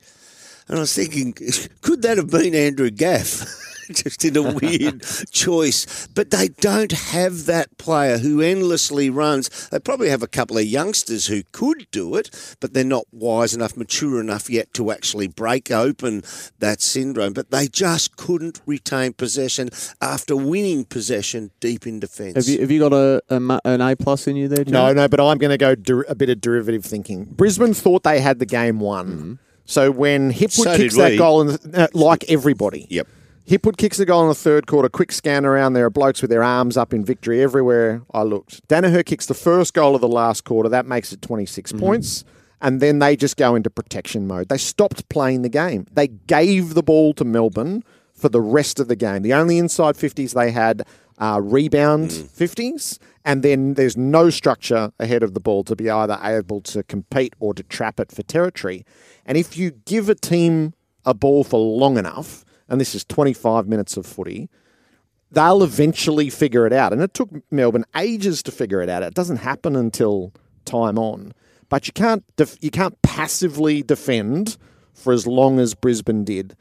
And 0.68 0.78
I 0.78 0.80
was 0.80 0.94
thinking, 0.94 1.32
could 1.82 2.02
that 2.02 2.16
have 2.16 2.30
been 2.30 2.54
Andrew 2.54 2.90
Gaff? 2.90 3.46
just 3.94 4.24
in 4.24 4.36
a 4.36 4.42
weird 4.42 5.02
choice. 5.30 6.06
But 6.08 6.30
they 6.30 6.48
don't 6.48 6.92
have 6.92 7.46
that 7.46 7.76
player 7.78 8.18
who 8.18 8.40
endlessly 8.40 9.10
runs. 9.10 9.68
They 9.68 9.78
probably 9.78 10.08
have 10.08 10.22
a 10.22 10.28
couple 10.28 10.58
of 10.58 10.64
youngsters 10.64 11.26
who 11.26 11.42
could 11.52 11.86
do 11.90 12.16
it, 12.16 12.56
but 12.60 12.72
they're 12.72 12.84
not 12.84 13.06
wise 13.12 13.54
enough, 13.54 13.76
mature 13.76 14.20
enough 14.20 14.48
yet 14.50 14.72
to 14.74 14.90
actually 14.90 15.28
break 15.28 15.70
open 15.70 16.22
that 16.58 16.80
syndrome. 16.80 17.32
But 17.32 17.50
they 17.50 17.68
just 17.68 18.16
couldn't 18.16 18.60
retain 18.66 19.12
possession 19.12 19.70
after 20.00 20.36
winning 20.36 20.84
possession 20.84 21.50
deep 21.60 21.86
in 21.86 22.00
defence. 22.00 22.36
Have 22.36 22.48
you, 22.48 22.60
have 22.60 22.70
you 22.70 22.80
got 22.80 22.92
a, 22.92 23.22
a 23.28 23.60
an 23.64 23.80
A 23.80 23.96
plus 23.96 24.26
in 24.26 24.36
you 24.36 24.48
there, 24.48 24.64
John? 24.64 24.72
No, 24.72 24.92
no, 24.92 25.08
but 25.08 25.20
I'm 25.20 25.38
going 25.38 25.50
to 25.50 25.58
go 25.58 25.74
der- 25.74 26.04
a 26.08 26.14
bit 26.14 26.30
of 26.30 26.40
derivative 26.40 26.84
thinking. 26.84 27.24
Brisbane 27.24 27.74
thought 27.74 28.02
they 28.02 28.20
had 28.20 28.38
the 28.38 28.46
game 28.46 28.80
won. 28.80 29.06
Mm-hmm. 29.06 29.34
So 29.64 29.90
when 29.90 30.32
Hipwood 30.32 30.64
so 30.64 30.76
kicks 30.76 30.96
that 30.96 31.16
goal, 31.16 31.42
and 31.42 31.76
uh, 31.76 31.88
like 31.94 32.24
everybody, 32.28 32.86
yep. 32.90 33.06
Hipwood 33.46 33.76
kicks 33.76 33.98
a 33.98 34.06
goal 34.06 34.22
in 34.22 34.28
the 34.28 34.34
third 34.34 34.66
quarter. 34.66 34.88
Quick 34.88 35.12
scan 35.12 35.44
around. 35.44 35.72
There 35.72 35.84
are 35.84 35.90
blokes 35.90 36.22
with 36.22 36.30
their 36.30 36.42
arms 36.42 36.76
up 36.76 36.94
in 36.94 37.04
victory 37.04 37.42
everywhere 37.42 38.02
I 38.12 38.22
looked. 38.22 38.66
Daniher 38.68 39.04
kicks 39.04 39.26
the 39.26 39.34
first 39.34 39.74
goal 39.74 39.94
of 39.94 40.00
the 40.00 40.08
last 40.08 40.44
quarter. 40.44 40.68
That 40.68 40.86
makes 40.86 41.12
it 41.12 41.22
26 41.22 41.72
mm-hmm. 41.72 41.84
points. 41.84 42.24
And 42.60 42.80
then 42.80 42.98
they 42.98 43.16
just 43.16 43.36
go 43.36 43.54
into 43.54 43.70
protection 43.70 44.26
mode. 44.26 44.48
They 44.50 44.58
stopped 44.58 45.08
playing 45.08 45.42
the 45.42 45.48
game. 45.48 45.86
They 45.92 46.08
gave 46.08 46.74
the 46.74 46.82
ball 46.82 47.14
to 47.14 47.24
Melbourne 47.24 47.82
for 48.14 48.28
the 48.28 48.40
rest 48.40 48.78
of 48.78 48.88
the 48.88 48.96
game. 48.96 49.22
The 49.22 49.32
only 49.32 49.58
inside 49.58 49.94
50s 49.94 50.34
they 50.34 50.50
had 50.50 50.86
are 51.18 51.40
rebound 51.42 52.10
mm. 52.10 52.22
50s. 52.28 52.98
And 53.24 53.42
then 53.42 53.74
there's 53.74 53.96
no 53.96 54.30
structure 54.30 54.92
ahead 54.98 55.22
of 55.22 55.34
the 55.34 55.40
ball 55.40 55.64
to 55.64 55.76
be 55.76 55.90
either 55.90 56.18
able 56.22 56.60
to 56.62 56.82
compete 56.82 57.34
or 57.40 57.54
to 57.54 57.62
trap 57.62 57.98
it 57.98 58.12
for 58.12 58.22
territory. 58.22 58.84
And 59.26 59.36
if 59.36 59.56
you 59.56 59.72
give 59.72 60.08
a 60.08 60.14
team 60.14 60.74
a 61.04 61.14
ball 61.14 61.44
for 61.44 61.58
long 61.58 61.98
enough, 61.98 62.44
and 62.70 62.80
this 62.80 62.94
is 62.94 63.04
25 63.04 63.66
minutes 63.66 63.96
of 63.98 64.06
footy, 64.06 64.48
they'll 65.30 65.62
eventually 65.62 66.30
figure 66.30 66.66
it 66.66 66.72
out. 66.72 66.92
And 66.92 67.02
it 67.02 67.12
took 67.12 67.28
Melbourne 67.50 67.84
ages 67.96 68.42
to 68.44 68.50
figure 68.50 68.80
it 68.80 68.88
out. 68.88 69.02
It 69.02 69.14
doesn't 69.14 69.38
happen 69.38 69.76
until 69.76 70.32
time 70.64 70.98
on. 70.98 71.32
But 71.68 71.86
you 71.86 71.92
can't 71.92 72.24
def- 72.36 72.58
you 72.60 72.70
can't 72.70 73.00
passively 73.02 73.82
defend 73.82 74.56
for 74.94 75.12
as 75.12 75.26
long 75.26 75.58
as 75.60 75.74
Brisbane 75.74 76.24
did. 76.24 76.56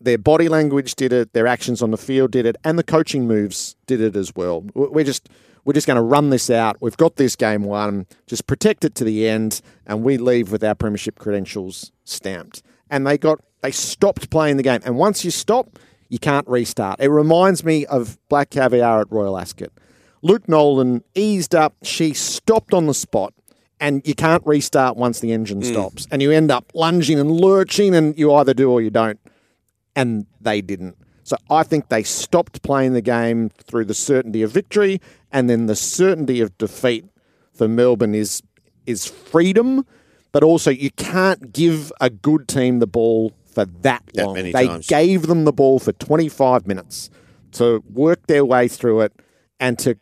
their 0.00 0.18
body 0.18 0.48
language 0.48 0.94
did 0.96 1.12
it, 1.12 1.32
their 1.32 1.46
actions 1.46 1.80
on 1.82 1.90
the 1.92 1.96
field 1.96 2.32
did 2.32 2.44
it, 2.46 2.56
and 2.64 2.78
the 2.78 2.82
coaching 2.82 3.26
moves 3.26 3.76
did 3.86 4.00
it 4.00 4.16
as 4.16 4.34
well. 4.34 4.64
We're 4.74 5.04
just 5.04 5.28
we're 5.64 5.74
just 5.74 5.86
going 5.86 5.96
to 5.96 6.02
run 6.02 6.30
this 6.30 6.50
out. 6.50 6.76
We've 6.80 6.96
got 6.96 7.16
this 7.16 7.36
game 7.36 7.62
won. 7.62 8.06
Just 8.26 8.48
protect 8.48 8.84
it 8.84 8.96
to 8.96 9.04
the 9.04 9.28
end, 9.28 9.60
and 9.86 10.02
we 10.02 10.16
leave 10.18 10.50
with 10.50 10.64
our 10.64 10.74
premiership 10.74 11.18
credentials 11.20 11.92
stamped. 12.04 12.62
And 12.90 13.06
they 13.06 13.16
got 13.16 13.40
they 13.62 13.70
stopped 13.70 14.30
playing 14.30 14.58
the 14.58 14.62
game. 14.62 14.80
And 14.84 14.96
once 14.96 15.24
you 15.24 15.30
stop, 15.30 15.78
you 16.08 16.18
can't 16.18 16.46
restart. 16.46 17.00
It 17.00 17.08
reminds 17.08 17.64
me 17.64 17.86
of 17.86 18.18
Black 18.28 18.50
Caviar 18.50 19.00
at 19.00 19.10
Royal 19.10 19.38
Ascot. 19.38 19.70
Luke 20.20 20.48
Nolan 20.48 21.02
eased 21.14 21.54
up. 21.54 21.74
She 21.82 22.12
stopped 22.12 22.74
on 22.74 22.86
the 22.86 22.94
spot 22.94 23.34
and 23.82 24.06
you 24.06 24.14
can't 24.14 24.46
restart 24.46 24.96
once 24.96 25.18
the 25.18 25.32
engine 25.32 25.60
mm. 25.60 25.66
stops. 25.66 26.06
And 26.10 26.22
you 26.22 26.30
end 26.30 26.52
up 26.52 26.70
lunging 26.72 27.18
and 27.18 27.32
lurching, 27.32 27.96
and 27.96 28.16
you 28.16 28.32
either 28.32 28.54
do 28.54 28.70
or 28.70 28.80
you 28.80 28.90
don't. 28.90 29.18
And 29.96 30.26
they 30.40 30.60
didn't. 30.60 30.96
So 31.24 31.36
I 31.50 31.64
think 31.64 31.88
they 31.88 32.04
stopped 32.04 32.62
playing 32.62 32.92
the 32.92 33.02
game 33.02 33.50
through 33.50 33.86
the 33.86 33.94
certainty 33.94 34.42
of 34.42 34.52
victory, 34.52 35.00
and 35.32 35.50
then 35.50 35.66
the 35.66 35.74
certainty 35.74 36.40
of 36.40 36.56
defeat 36.58 37.04
for 37.52 37.66
Melbourne 37.66 38.14
is 38.14 38.40
is 38.86 39.06
freedom, 39.06 39.84
but 40.30 40.44
also 40.44 40.70
you 40.70 40.90
can't 40.92 41.52
give 41.52 41.92
a 42.00 42.08
good 42.08 42.46
team 42.46 42.78
the 42.78 42.86
ball 42.86 43.32
for 43.52 43.64
that, 43.64 44.02
that 44.14 44.26
long. 44.26 44.34
they 44.34 44.66
times. 44.66 44.86
gave 44.86 45.26
them 45.26 45.44
the 45.44 45.52
ball 45.52 45.78
for 45.78 45.92
25 45.92 46.66
minutes 46.66 47.10
to 47.52 47.82
work 47.90 48.26
their 48.26 48.44
way 48.44 48.68
through 48.68 49.02
it 49.02 49.12
and 49.60 49.78
to 49.80 49.96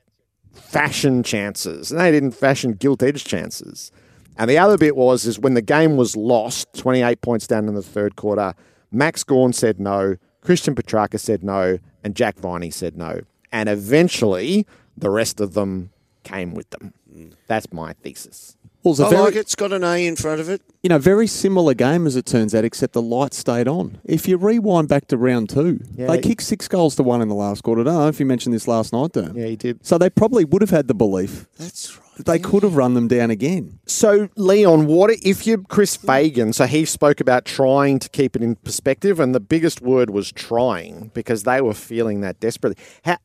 fashion 0.52 1.22
chances. 1.22 1.90
And 1.90 2.00
they 2.00 2.10
didn't 2.10 2.32
fashion 2.32 2.72
gilt 2.74 3.02
edged 3.02 3.26
chances. 3.26 3.90
And 4.36 4.48
the 4.48 4.58
other 4.58 4.78
bit 4.78 4.96
was 4.96 5.26
is 5.26 5.38
when 5.38 5.54
the 5.54 5.62
game 5.62 5.96
was 5.96 6.16
lost, 6.16 6.72
28 6.74 7.20
points 7.20 7.46
down 7.46 7.68
in 7.68 7.74
the 7.74 7.82
third 7.82 8.16
quarter, 8.16 8.54
Max 8.90 9.22
Gawn 9.22 9.52
said 9.52 9.78
no, 9.78 10.16
Christian 10.40 10.74
Petracca 10.74 11.20
said 11.20 11.44
no, 11.44 11.78
and 12.02 12.16
Jack 12.16 12.38
Viney 12.38 12.70
said 12.70 12.96
no. 12.96 13.20
And 13.52 13.68
eventually, 13.68 14.66
the 14.96 15.10
rest 15.10 15.40
of 15.40 15.54
them 15.54 15.90
came 16.22 16.54
with 16.54 16.70
them. 16.70 16.94
Mm. 17.14 17.34
That's 17.46 17.72
my 17.72 17.92
thesis. 17.94 18.56
Well, 18.82 18.94
I 18.94 19.10
very, 19.10 19.22
like 19.22 19.34
it. 19.34 19.40
It's 19.40 19.54
got 19.54 19.72
an 19.72 19.84
A 19.84 20.06
in 20.06 20.16
front 20.16 20.40
of 20.40 20.48
it. 20.48 20.62
You 20.82 20.88
know, 20.88 20.98
very 20.98 21.26
similar 21.26 21.74
game 21.74 22.06
as 22.06 22.16
it 22.16 22.24
turns 22.24 22.54
out, 22.54 22.64
except 22.64 22.94
the 22.94 23.02
lights 23.02 23.36
stayed 23.36 23.68
on. 23.68 23.98
If 24.04 24.26
you 24.26 24.38
rewind 24.38 24.88
back 24.88 25.06
to 25.08 25.18
round 25.18 25.50
two, 25.50 25.80
yeah, 25.94 26.06
they 26.06 26.18
kicked 26.18 26.42
six 26.42 26.66
goals 26.66 26.96
to 26.96 27.02
one 27.02 27.20
in 27.20 27.28
the 27.28 27.34
last 27.34 27.62
quarter. 27.62 27.82
I 27.82 27.84
don't 27.84 27.94
know 27.94 28.08
if 28.08 28.18
you 28.18 28.26
mentioned 28.26 28.54
this 28.54 28.66
last 28.66 28.92
night, 28.92 29.12
Dan. 29.12 29.34
Yeah, 29.34 29.46
he 29.46 29.56
did. 29.56 29.84
So 29.84 29.98
they 29.98 30.08
probably 30.08 30.46
would 30.46 30.62
have 30.62 30.70
had 30.70 30.88
the 30.88 30.94
belief. 30.94 31.46
That's 31.58 31.94
right. 31.94 32.06
That 32.16 32.26
they 32.26 32.36
yeah. 32.36 32.44
could 32.44 32.62
have 32.62 32.76
run 32.76 32.94
them 32.94 33.06
down 33.06 33.30
again. 33.30 33.78
So, 33.86 34.30
Leon, 34.36 34.86
what 34.86 35.10
if 35.22 35.46
you're 35.46 35.62
Chris 35.62 35.96
Fagan? 35.96 36.52
So 36.52 36.66
he 36.66 36.84
spoke 36.86 37.20
about 37.20 37.44
trying 37.44 37.98
to 37.98 38.08
keep 38.08 38.34
it 38.34 38.42
in 38.42 38.56
perspective, 38.56 39.20
and 39.20 39.34
the 39.34 39.40
biggest 39.40 39.82
word 39.82 40.10
was 40.10 40.32
trying 40.32 41.10
because 41.12 41.42
they 41.42 41.60
were 41.60 41.74
feeling 41.74 42.22
that 42.22 42.40
desperately. 42.40 42.82
How, 43.04 43.18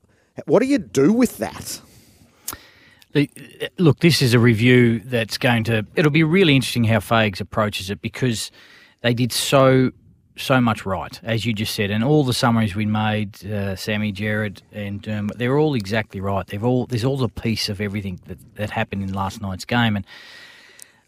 what 0.46 0.60
do 0.60 0.66
you 0.66 0.80
do 0.80 1.14
with 1.14 1.38
that? 1.38 1.82
Look, 3.78 4.00
this 4.00 4.22
is 4.22 4.34
a 4.34 4.40
review 4.40 5.00
that's 5.00 5.38
going 5.38 5.64
to. 5.66 5.86
It'll 5.96 6.12
be 6.12 6.24
really 6.24 6.56
interesting 6.56 6.84
how 6.84 6.98
Fags 6.98 7.40
approaches 7.40 7.90
it 7.90 8.02
because 8.02 8.52
they 9.02 9.14
did 9.14 9.32
so 9.32 9.92
so 10.38 10.60
much 10.60 10.86
right, 10.86 11.20
as 11.24 11.46
you 11.46 11.54
just 11.54 11.74
said, 11.74 11.92
and 11.92 12.04
all 12.04 12.26
the 12.26 12.34
summaries 12.34 12.76
we 12.76 12.86
made, 12.86 13.46
uh, 13.46 13.76
Sammy, 13.78 14.12
Gerard, 14.12 14.62
and 14.74 15.02
Dermott, 15.02 15.38
they're 15.38 15.58
all 15.58 15.76
exactly 15.76 16.20
right. 16.20 16.46
They've 16.46 16.64
all 16.64 16.88
there's 16.88 17.06
all 17.06 17.18
the 17.18 17.30
piece 17.30 17.70
of 17.70 17.80
everything 17.80 18.20
that, 18.28 18.38
that 18.56 18.70
happened 18.70 19.04
in 19.04 19.14
last 19.14 19.42
night's 19.42 19.66
game, 19.66 19.96
and 19.96 20.06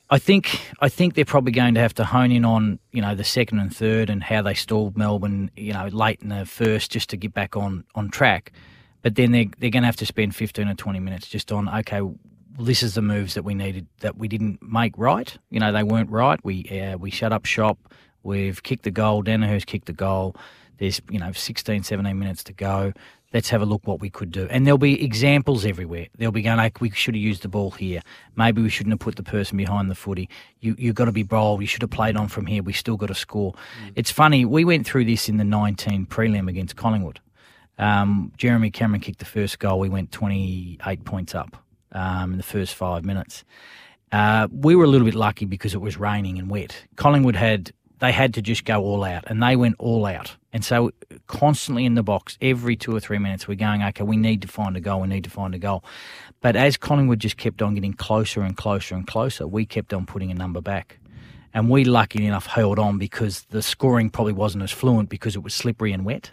I 0.10 0.18
think 0.18 0.62
I 0.80 0.88
think 0.88 1.16
they're 1.16 1.26
probably 1.26 1.52
going 1.52 1.74
to 1.74 1.82
have 1.82 1.94
to 1.96 2.06
hone 2.06 2.32
in 2.32 2.46
on 2.46 2.80
you 2.94 3.02
know 3.02 3.16
the 3.16 3.26
second 3.26 3.60
and 3.60 3.76
third 3.76 4.10
and 4.10 4.24
how 4.24 4.42
they 4.42 4.54
stalled 4.54 4.98
Melbourne, 4.98 5.52
you 5.58 5.74
know, 5.74 5.88
late 5.88 6.22
in 6.22 6.30
the 6.30 6.46
first 6.46 6.92
just 6.92 7.10
to 7.10 7.18
get 7.18 7.34
back 7.34 7.58
on 7.58 7.84
on 7.96 8.10
track. 8.10 8.54
But 9.02 9.16
then 9.16 9.32
they're, 9.32 9.46
they're 9.60 9.70
going 9.70 9.84
to 9.84 9.88
have 9.88 9.96
to 9.98 10.06
spend 10.06 10.36
15 10.36 10.68
or 10.68 10.74
20 10.74 11.00
minutes 11.00 11.28
just 11.28 11.52
on, 11.52 11.70
okay, 11.70 12.02
well, 12.02 12.16
this 12.60 12.82
is 12.82 12.96
the 12.96 13.02
moves 13.02 13.36
that 13.36 13.44
we 13.44 13.54
needed 13.54 13.88
that 14.00 14.18
we 14.18 14.28
didn't 14.28 14.62
make 14.62 14.94
right. 14.98 15.38
You 15.50 15.60
know, 15.60 15.72
they 15.72 15.84
weren't 15.84 16.10
right. 16.10 16.40
We 16.44 16.64
uh, 16.82 16.98
we 16.98 17.12
shut 17.12 17.32
up 17.32 17.46
shop. 17.46 17.78
We've 18.24 18.62
kicked 18.64 18.84
the 18.84 18.92
goal. 18.92 19.22
Daniher's 19.22 19.64
kicked 19.64 19.86
the 19.86 19.94
goal. 19.94 20.36
There's, 20.78 21.02
you 21.10 21.20
know, 21.20 21.32
16, 21.32 21.84
17 21.84 22.20
minutes 22.20 22.44
to 22.46 22.54
go. 22.54 22.94
Let's 23.34 23.50
have 23.50 23.62
a 23.62 23.66
look 23.66 23.86
what 23.86 24.00
we 24.00 24.10
could 24.10 24.32
do. 24.32 24.48
And 24.50 24.66
there'll 24.66 24.78
be 24.78 25.04
examples 25.04 25.66
everywhere. 25.66 26.08
They'll 26.18 26.32
be 26.32 26.42
going, 26.42 26.58
like, 26.58 26.80
we 26.80 26.90
should 26.92 27.16
have 27.16 27.22
used 27.22 27.42
the 27.42 27.50
ball 27.50 27.72
here. 27.72 28.02
Maybe 28.36 28.62
we 28.62 28.70
shouldn't 28.70 28.94
have 28.94 29.00
put 29.00 29.16
the 29.16 29.24
person 29.24 29.58
behind 29.58 29.90
the 29.90 29.96
footy. 29.96 30.30
You, 30.62 30.76
you've 30.78 30.96
got 30.96 31.06
to 31.06 31.12
be 31.12 31.24
bold. 31.24 31.62
You 31.62 31.68
should 31.68 31.82
have 31.82 31.92
played 31.92 32.16
on 32.16 32.28
from 32.28 32.46
here. 32.46 32.64
We 32.64 32.74
still 32.74 32.96
got 32.96 33.08
to 33.08 33.16
score. 33.16 33.54
Mm. 33.54 33.94
It's 33.96 34.12
funny. 34.12 34.46
We 34.46 34.64
went 34.66 34.86
through 34.86 35.06
this 35.06 35.28
in 35.28 35.38
the 35.38 35.44
19 35.44 36.06
prelim 36.06 36.48
against 36.48 36.76
Collingwood. 36.76 37.20
Um, 37.78 38.32
Jeremy 38.38 38.72
Cameron 38.72 39.02
kicked 39.02 39.20
the 39.20 39.26
first 39.26 39.60
goal. 39.60 39.80
We 39.80 39.90
went 39.90 40.12
28 40.12 41.04
points 41.06 41.36
up 41.36 41.64
um, 41.92 42.32
in 42.32 42.38
the 42.38 42.44
first 42.44 42.76
five 42.76 43.06
minutes. 43.06 43.44
Uh, 44.12 44.48
we 44.52 44.76
were 44.76 44.86
a 44.86 44.88
little 44.88 45.06
bit 45.06 45.16
lucky 45.16 45.46
because 45.46 45.74
it 45.74 45.82
was 45.82 45.98
raining 45.98 46.40
and 46.40 46.50
wet. 46.50 46.86
Collingwood 46.96 47.36
had 47.36 47.72
they 48.00 48.12
had 48.12 48.34
to 48.36 48.42
just 48.42 48.64
go 48.64 48.84
all 48.84 49.04
out, 49.04 49.24
and 49.28 49.42
they 49.42 49.56
went 49.56 49.76
all 49.80 50.06
out. 50.06 50.36
And 50.54 50.64
so, 50.64 50.92
constantly 51.26 51.86
in 51.86 51.96
the 51.96 52.04
box, 52.04 52.38
every 52.42 52.76
two 52.76 52.96
or 52.96 53.00
three 53.00 53.18
minutes, 53.18 53.48
we're 53.48 53.56
going, 53.56 53.82
okay, 53.84 54.04
we 54.04 54.18
need 54.18 54.42
to 54.44 54.48
find 54.48 54.78
a 54.78 54.80
goal. 54.80 55.02
We 55.02 55.08
need 55.08 55.24
to 55.24 55.30
find 55.30 55.56
a 55.56 55.60
goal. 55.60 55.84
But 56.42 56.56
as 56.56 56.78
Collingwood 56.78 57.20
just 57.20 57.38
kept 57.38 57.62
on 57.62 57.74
getting 57.74 57.94
closer 57.94 58.42
and 58.42 58.56
closer 58.56 58.96
and 58.96 59.08
closer, 59.08 59.48
we 59.48 59.66
kept 59.66 59.94
on 59.94 60.06
putting 60.06 60.32
a 60.32 60.36
number 60.36 60.62
back. 60.62 61.00
And 61.54 61.70
we, 61.70 61.86
lucky 61.86 62.26
enough, 62.26 62.46
held 62.46 62.78
on 62.78 63.00
because 63.00 63.44
the 63.50 63.64
scoring 63.64 64.12
probably 64.12 64.34
wasn't 64.34 64.64
as 64.64 64.72
fluent 64.72 65.10
because 65.10 65.36
it 65.36 65.42
was 65.42 65.56
slippery 65.56 65.92
and 65.92 66.06
wet. 66.06 66.32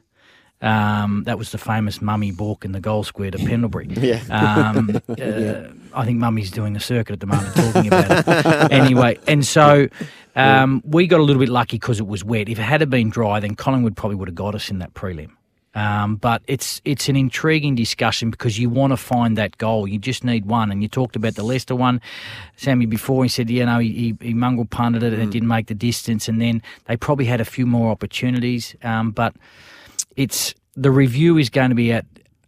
Um, 0.61 1.25
that 1.25 1.37
was 1.37 1.52
the 1.52 1.58
famous 1.58 2.00
Mummy 2.00 2.30
Bourke 2.30 2.64
in 2.64 2.73
the 2.73 2.80
goal 2.80 3.04
square 3.04 3.30
to 3.30 3.38
Pendlebury. 3.38 3.88
yeah. 3.90 4.23
Um, 4.30 5.00
uh, 5.08 5.14
yeah. 5.18 5.68
I 5.92 6.04
think 6.04 6.18
Mummy's 6.18 6.50
doing 6.50 6.75
a 6.75 6.80
circuit 6.80 7.12
at 7.12 7.20
the 7.20 7.26
moment 7.26 7.54
talking 7.54 7.87
about 7.88 8.26
it. 8.26 8.73
anyway, 8.73 9.18
and 9.26 9.44
so 9.44 9.88
um, 10.37 10.82
we 10.87 11.06
got 11.06 11.20
a 11.20 11.23
little 11.23 11.40
bit 11.40 11.50
lucky 11.50 11.76
because 11.76 12.00
it 12.00 12.06
was 12.06 12.25
wet. 12.25 12.49
If 12.49 12.58
it 12.58 12.62
had 12.62 12.88
been 12.88 13.11
dry, 13.11 13.40
then 13.40 13.56
Collingwood 13.56 13.96
probably 13.96 14.16
would 14.16 14.28
have 14.28 14.34
got 14.34 14.54
us 14.54 14.70
in 14.70 14.78
that 14.78 14.94
prelim. 14.94 15.30
Um, 15.75 16.16
but 16.16 16.42
it's 16.46 16.80
it's 16.84 17.08
an 17.08 17.16
intriguing 17.16 17.75
discussion 17.75 18.30
because 18.30 18.58
you 18.58 18.70
want 18.70 18.92
to 18.92 18.96
find 18.96 19.37
that 19.38 19.58
goal. 19.58 19.88
You 19.88 19.99
just 19.99 20.23
need 20.23 20.46
one. 20.46 20.70
And 20.70 20.82
you 20.82 20.88
talked 20.88 21.16
about 21.16 21.34
the 21.34 21.42
Lester 21.42 21.75
one, 21.75 22.00
Sammy. 22.56 22.87
Before 22.87 23.25
he 23.25 23.28
said, 23.28 23.50
you 23.50 23.66
know, 23.66 23.80
he, 23.80 23.92
he, 24.20 24.28
he 24.28 24.34
mungle 24.34 24.66
punted 24.66 25.02
it 25.02 25.12
and 25.12 25.23
mm. 25.23 25.26
it 25.26 25.30
didn't 25.32 25.49
make 25.49 25.66
the 25.66 25.75
distance. 25.75 26.28
And 26.28 26.40
then 26.40 26.62
they 26.84 26.96
probably 26.96 27.25
had 27.25 27.40
a 27.40 27.44
few 27.44 27.66
more 27.66 27.90
opportunities. 27.90 28.76
Um, 28.84 29.11
but 29.11 29.34
it's 30.16 30.54
the 30.75 30.90
review 30.90 31.38
is 31.38 31.50
going 31.50 31.71
to 31.71 31.75
be 31.75 31.92
at 31.92 32.06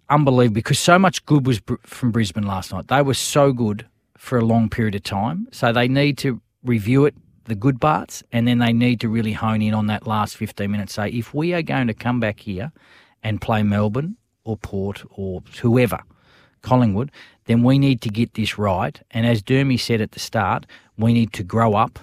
unbelievable 0.08 0.54
because 0.54 0.78
so 0.78 0.98
much 0.98 1.24
good 1.26 1.46
was 1.46 1.60
from 1.82 2.10
Brisbane 2.10 2.46
last 2.46 2.72
night. 2.72 2.88
They 2.88 3.02
were 3.02 3.14
so 3.14 3.52
good 3.52 3.86
for 4.16 4.38
a 4.38 4.44
long 4.44 4.68
period 4.68 4.94
of 4.94 5.02
time, 5.02 5.48
so 5.52 5.72
they 5.72 5.88
need 5.88 6.18
to 6.18 6.40
review 6.62 7.04
it, 7.06 7.14
the 7.44 7.54
good 7.54 7.80
parts, 7.80 8.22
and 8.32 8.46
then 8.46 8.58
they 8.58 8.72
need 8.72 9.00
to 9.00 9.08
really 9.08 9.32
hone 9.32 9.62
in 9.62 9.74
on 9.74 9.86
that 9.86 10.06
last 10.06 10.36
15 10.36 10.70
minutes. 10.70 10.94
Say, 10.94 11.10
if 11.10 11.34
we 11.34 11.54
are 11.54 11.62
going 11.62 11.86
to 11.86 11.94
come 11.94 12.18
back 12.20 12.40
here 12.40 12.72
and 13.22 13.40
play 13.40 13.62
Melbourne 13.62 14.16
or 14.44 14.56
Port 14.56 15.04
or 15.10 15.42
whoever, 15.60 16.00
Collingwood, 16.62 17.12
then 17.44 17.62
we 17.62 17.78
need 17.78 18.00
to 18.00 18.08
get 18.08 18.34
this 18.34 18.58
right. 18.58 19.00
And 19.12 19.26
as 19.26 19.42
Dermy 19.42 19.78
said 19.78 20.00
at 20.00 20.12
the 20.12 20.18
start, 20.18 20.66
we 20.98 21.12
need 21.12 21.32
to 21.34 21.44
grow 21.44 21.74
up 21.74 21.98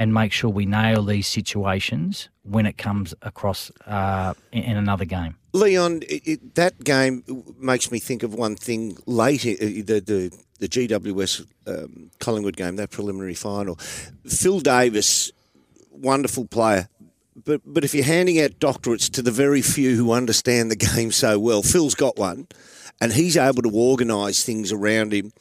and 0.00 0.14
make 0.14 0.32
sure 0.32 0.48
we 0.48 0.64
nail 0.64 1.04
these 1.04 1.28
situations 1.28 2.30
when 2.42 2.64
it 2.64 2.78
comes 2.78 3.12
across 3.20 3.70
uh, 3.86 4.32
in, 4.50 4.78
another 4.78 5.04
game. 5.04 5.36
Leon, 5.52 6.00
it, 6.08 6.22
it, 6.26 6.54
that 6.54 6.82
game 6.82 7.22
makes 7.58 7.92
me 7.92 7.98
think 7.98 8.22
of 8.22 8.32
one 8.32 8.56
thing 8.56 8.96
late, 9.04 9.44
uh, 9.44 9.60
the, 9.60 10.00
the, 10.00 10.38
the 10.58 10.68
GWS 10.68 11.46
um, 11.66 12.10
Collingwood 12.18 12.56
game, 12.56 12.76
that 12.76 12.90
preliminary 12.90 13.34
final. 13.34 13.74
Phil 14.26 14.60
Davis, 14.60 15.32
wonderful 15.90 16.46
player. 16.46 16.88
But, 17.44 17.60
but 17.66 17.84
if 17.84 17.94
you're 17.94 18.02
handing 18.02 18.40
out 18.40 18.52
doctorates 18.52 19.10
to 19.10 19.22
the 19.22 19.30
very 19.30 19.60
few 19.60 19.96
who 19.96 20.12
understand 20.12 20.70
the 20.70 20.76
game 20.94 21.12
so 21.12 21.38
well, 21.38 21.62
Phil's 21.62 21.94
got 21.94 22.16
one, 22.16 22.48
and 23.02 23.12
he's 23.12 23.36
able 23.36 23.62
to 23.62 23.70
organise 23.70 24.44
things 24.44 24.72
around 24.72 25.12
him 25.12 25.32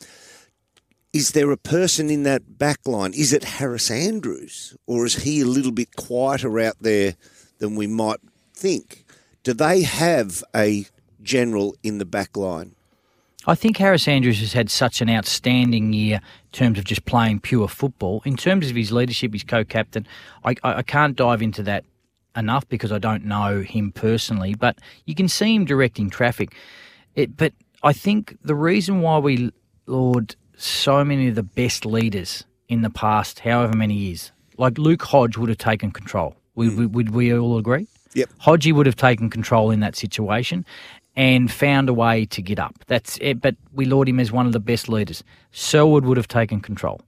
is 1.11 1.31
there 1.31 1.51
a 1.51 1.57
person 1.57 2.09
in 2.09 2.23
that 2.23 2.57
back 2.57 2.79
line? 2.85 3.13
Is 3.13 3.33
it 3.33 3.43
Harris 3.43 3.89
Andrews, 3.89 4.75
or 4.85 5.05
is 5.05 5.23
he 5.23 5.41
a 5.41 5.45
little 5.45 5.71
bit 5.71 5.95
quieter 5.95 6.59
out 6.59 6.75
there 6.81 7.15
than 7.57 7.75
we 7.75 7.87
might 7.87 8.19
think? 8.53 9.05
Do 9.43 9.53
they 9.53 9.81
have 9.81 10.43
a 10.55 10.85
general 11.21 11.75
in 11.83 11.97
the 11.97 12.05
back 12.05 12.37
line? 12.37 12.75
I 13.47 13.55
think 13.55 13.77
Harris 13.77 14.07
Andrews 14.07 14.39
has 14.41 14.53
had 14.53 14.69
such 14.69 15.01
an 15.01 15.09
outstanding 15.09 15.93
year 15.93 16.17
in 16.17 16.51
terms 16.51 16.77
of 16.77 16.83
just 16.83 17.05
playing 17.05 17.39
pure 17.39 17.67
football. 17.67 18.21
In 18.25 18.35
terms 18.35 18.69
of 18.69 18.75
his 18.75 18.91
leadership, 18.91 19.33
his 19.33 19.43
co-captain, 19.43 20.05
I, 20.43 20.55
I 20.63 20.83
can't 20.83 21.15
dive 21.15 21.41
into 21.41 21.63
that 21.63 21.85
enough 22.35 22.67
because 22.67 22.91
I 22.91 22.99
don't 22.99 23.25
know 23.25 23.61
him 23.61 23.91
personally. 23.91 24.53
But 24.53 24.77
you 25.05 25.15
can 25.15 25.29
see 25.29 25.55
him 25.55 25.65
directing 25.65 26.09
traffic. 26.09 26.53
It, 27.15 27.37
but 27.37 27.53
I 27.81 27.93
think 27.93 28.37
the 28.43 28.55
reason 28.55 29.01
why 29.01 29.17
we, 29.19 29.51
laud, 29.87 30.35
so 30.59 31.03
many 31.03 31.27
of 31.27 31.35
the 31.35 31.43
best 31.43 31.85
leaders 31.85 32.43
in 32.67 32.81
the 32.81 32.89
past, 32.89 33.39
however 33.39 33.75
many 33.75 33.93
years. 33.93 34.31
Like 34.57 34.77
Luke 34.77 35.03
Hodge 35.03 35.37
would 35.37 35.49
have 35.49 35.57
taken 35.57 35.91
control. 35.91 36.35
Would, 36.55 36.71
mm. 36.71 36.91
would 36.91 37.11
we 37.11 37.33
all 37.33 37.57
agree? 37.57 37.87
Yep. 38.13 38.29
Hodgie 38.41 38.73
would 38.73 38.85
have 38.85 38.95
taken 38.95 39.29
control 39.29 39.71
in 39.71 39.79
that 39.79 39.95
situation 39.95 40.65
and 41.15 41.51
found 41.51 41.89
a 41.89 41.93
way 41.93 42.25
to 42.25 42.41
get 42.41 42.59
up. 42.59 42.75
That's 42.87 43.17
it. 43.21 43.41
But 43.41 43.55
we 43.73 43.85
laud 43.85 44.09
him 44.09 44.19
as 44.19 44.31
one 44.31 44.45
of 44.45 44.53
the 44.53 44.59
best 44.59 44.89
leaders. 44.89 45.23
Selwood 45.51 46.05
would 46.05 46.17
have 46.17 46.27
taken 46.27 46.59
control. 46.59 47.01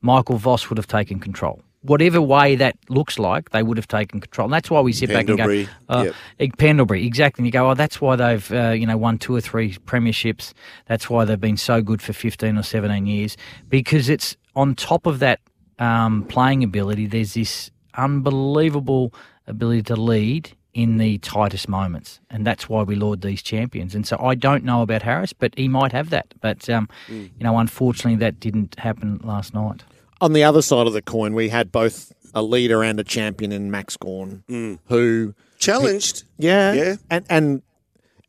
Michael 0.00 0.36
Voss 0.36 0.68
would 0.68 0.76
have 0.76 0.86
taken 0.86 1.18
control. 1.20 1.62
Whatever 1.84 2.20
way 2.20 2.56
that 2.56 2.76
looks 2.88 3.18
like, 3.18 3.50
they 3.50 3.62
would 3.62 3.76
have 3.76 3.86
taken 3.86 4.18
control. 4.18 4.46
And 4.46 4.54
that's 4.54 4.70
why 4.70 4.80
we 4.80 4.92
sit 4.92 5.10
Pendlebury, 5.10 5.64
back 5.64 5.74
and 5.88 5.88
go, 5.88 5.94
uh, 5.94 6.12
yep. 6.38 6.56
Pendlebury, 6.56 7.06
exactly. 7.06 7.42
And 7.42 7.46
you 7.46 7.52
go, 7.52 7.70
oh, 7.70 7.74
that's 7.74 8.00
why 8.00 8.16
they've 8.16 8.52
uh, 8.52 8.70
you 8.70 8.86
know 8.86 8.96
won 8.96 9.18
two 9.18 9.36
or 9.36 9.40
three 9.42 9.74
premierships. 9.74 10.54
That's 10.86 11.10
why 11.10 11.26
they've 11.26 11.40
been 11.40 11.58
so 11.58 11.82
good 11.82 12.00
for 12.00 12.14
fifteen 12.14 12.56
or 12.56 12.62
seventeen 12.62 13.06
years 13.06 13.36
because 13.68 14.08
it's 14.08 14.36
on 14.56 14.74
top 14.74 15.04
of 15.04 15.18
that 15.18 15.40
um, 15.78 16.24
playing 16.24 16.64
ability. 16.64 17.06
There's 17.06 17.34
this 17.34 17.70
unbelievable 17.94 19.12
ability 19.46 19.82
to 19.82 19.96
lead 19.96 20.56
in 20.72 20.96
the 20.96 21.18
tightest 21.18 21.68
moments, 21.68 22.18
and 22.30 22.46
that's 22.46 22.68
why 22.68 22.82
we 22.82 22.96
laud 22.96 23.20
these 23.20 23.42
champions. 23.42 23.94
And 23.94 24.06
so 24.06 24.16
I 24.18 24.34
don't 24.34 24.64
know 24.64 24.82
about 24.82 25.02
Harris, 25.02 25.32
but 25.32 25.52
he 25.56 25.68
might 25.68 25.92
have 25.92 26.10
that. 26.10 26.34
But 26.40 26.68
um, 26.70 26.88
you 27.08 27.30
know, 27.40 27.58
unfortunately, 27.58 28.16
that 28.16 28.40
didn't 28.40 28.78
happen 28.78 29.20
last 29.22 29.54
night. 29.54 29.84
On 30.24 30.32
the 30.32 30.42
other 30.42 30.62
side 30.62 30.86
of 30.86 30.94
the 30.94 31.02
coin, 31.02 31.34
we 31.34 31.50
had 31.50 31.70
both 31.70 32.10
a 32.34 32.42
leader 32.42 32.82
and 32.82 32.98
a 32.98 33.04
champion 33.04 33.52
in 33.52 33.70
Max 33.70 33.94
Gawn, 33.98 34.42
mm. 34.48 34.78
who 34.86 35.34
Challenged. 35.58 36.24
Yeah, 36.38 36.72
Yeah. 36.72 36.96
and 37.10 37.26
and 37.28 37.62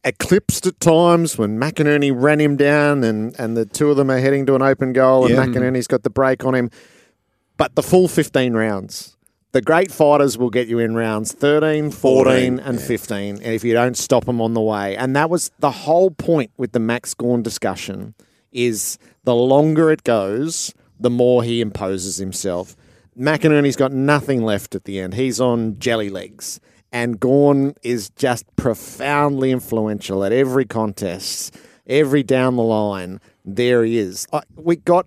eclipsed 0.03 0.67
at 0.67 0.77
times 0.81 1.37
when 1.37 1.57
McInerney 1.57 2.11
ran 2.13 2.41
him 2.41 2.57
down, 2.57 3.05
and 3.05 3.33
and 3.39 3.55
the 3.55 3.65
two 3.65 3.89
of 3.91 3.95
them 3.95 4.11
are 4.11 4.19
heading 4.19 4.45
to 4.47 4.55
an 4.55 4.61
open 4.61 4.91
goal, 4.91 5.25
and 5.25 5.35
Yeah. 5.35 5.45
McInerney's 5.45 5.87
got 5.87 6.03
the 6.03 6.09
break 6.09 6.43
on 6.43 6.53
him. 6.53 6.69
But 7.55 7.75
the 7.75 7.81
full 7.81 8.09
fifteen 8.09 8.55
rounds. 8.55 9.15
The 9.53 9.61
great 9.61 9.89
fighters 9.89 10.37
will 10.37 10.49
get 10.49 10.67
you 10.67 10.79
in 10.79 10.95
rounds 10.95 11.31
13, 11.31 11.89
14, 11.89 12.57
14, 12.57 12.59
and 12.59 12.81
15 12.81 13.41
if 13.41 13.63
you 13.63 13.71
don't 13.71 13.95
stop 13.95 14.25
them 14.25 14.41
on 14.41 14.53
the 14.53 14.59
way. 14.59 14.97
And 14.97 15.15
that 15.15 15.29
was 15.29 15.49
the 15.59 15.71
whole 15.71 16.11
point 16.11 16.51
with 16.57 16.73
the 16.73 16.79
Max 16.81 17.13
Gawn 17.13 17.41
discussion 17.41 18.15
is 18.51 18.97
the 19.23 19.33
longer 19.33 19.89
it 19.91 20.03
goes, 20.03 20.73
the 20.99 21.09
more 21.09 21.43
he 21.43 21.61
imposes 21.61 22.17
himself. 22.17 22.75
McInerney's 23.17 23.75
got 23.75 23.91
nothing 23.91 24.43
left 24.43 24.75
at 24.75 24.83
the 24.83 24.99
end. 24.99 25.13
He's 25.13 25.39
on 25.39 25.79
jelly 25.79 26.09
legs. 26.09 26.59
And 26.91 27.19
Gawn 27.19 27.75
is 27.83 28.09
just 28.11 28.45
profoundly 28.55 29.51
influential 29.51 30.23
at 30.23 30.31
every 30.31 30.65
contest, 30.65 31.57
every 31.87 32.23
down 32.23 32.55
the 32.55 32.63
line. 32.63 33.19
There 33.43 33.83
he 33.83 33.97
is. 33.97 34.27
I, 34.31 34.43
we 34.55 34.77
got, 34.77 35.05